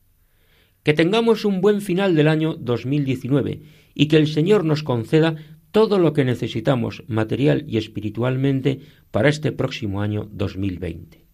Que 0.82 0.96
tengamos 0.96 1.46
un 1.46 1.62
buen 1.62 1.82
final 1.82 2.16
del 2.16 2.28
año 2.28 2.56
2019 2.56 3.62
y 3.94 4.08
que 4.08 4.18
el 4.18 4.28
Señor 4.28 4.64
nos 4.64 4.82
conceda 4.82 5.36
todo 5.72 6.00
lo 6.00 6.14
que 6.14 6.26
necesitamos 6.26 7.04
material 7.08 7.66
y 7.68 7.78
espiritualmente 7.78 8.80
para 9.12 9.30
este 9.30 9.52
próximo 9.52 10.02
año 10.02 10.28
2020. 10.32 11.30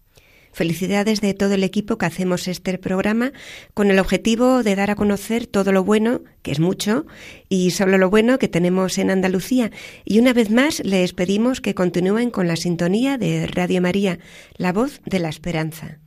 Felicidades 0.55 1.19
de 1.19 1.33
todo 1.33 1.53
el 1.55 1.65
equipo 1.65 1.97
que 1.97 2.05
hacemos 2.05 2.47
este 2.47 2.77
programa 2.77 3.33
con 3.73 3.91
el 3.91 3.99
objetivo 3.99 4.63
de 4.63 4.77
dar 4.77 4.89
a 4.89 4.95
conocer 4.95 5.47
todo 5.47 5.73
lo 5.73 5.83
bueno, 5.83 6.21
que 6.43 6.51
es 6.51 6.61
mucho, 6.61 7.05
y 7.49 7.71
solo 7.71 7.97
lo 7.97 8.09
bueno 8.09 8.39
que 8.39 8.47
tenemos 8.47 8.97
en 8.97 9.09
Andalucía. 9.09 9.69
Y 10.05 10.17
una 10.19 10.31
vez 10.31 10.49
más 10.49 10.81
les 10.85 11.11
pedimos 11.11 11.59
que 11.59 11.75
continúen 11.75 12.31
con 12.31 12.47
la 12.47 12.55
sintonía 12.55 13.17
de 13.17 13.47
Radio 13.47 13.81
María, 13.81 14.17
la 14.55 14.71
voz 14.71 15.01
de 15.05 15.19
la 15.19 15.27
esperanza. 15.27 15.99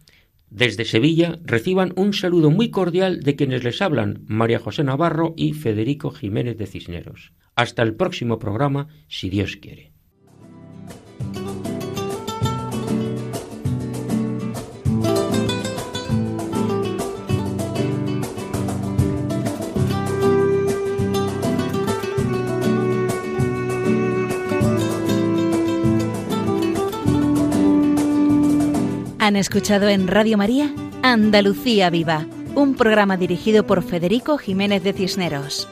Desde 0.49 0.87
Sevilla 0.87 1.39
reciban 1.45 1.93
un 1.97 2.15
saludo 2.15 2.51
muy 2.51 2.71
cordial 2.71 3.21
de 3.21 3.37
quienes 3.37 3.65
les 3.65 3.83
hablan 3.83 4.23
María 4.29 4.59
José 4.59 4.83
Navarro 4.83 5.35
y 5.37 5.53
Federico 5.53 6.11
Jiménez 6.11 6.57
de 6.57 6.67
Cisneros. 6.67 7.33
Hasta 7.59 7.83
el 7.83 7.97
próximo 7.97 8.39
programa, 8.39 8.87
si 9.09 9.29
Dios 9.31 9.57
quiere. 9.57 9.91
Han 29.19 29.35
escuchado 29.35 29.89
en 29.89 30.07
Radio 30.07 30.39
María 30.39 30.73
Andalucía 31.03 31.91
Viva, 31.91 32.25
un 32.55 32.77
programa 32.77 33.17
dirigido 33.17 33.67
por 33.67 33.83
Federico 33.83 34.39
Jiménez 34.39 34.85
de 34.85 34.93
Cisneros. 34.93 35.69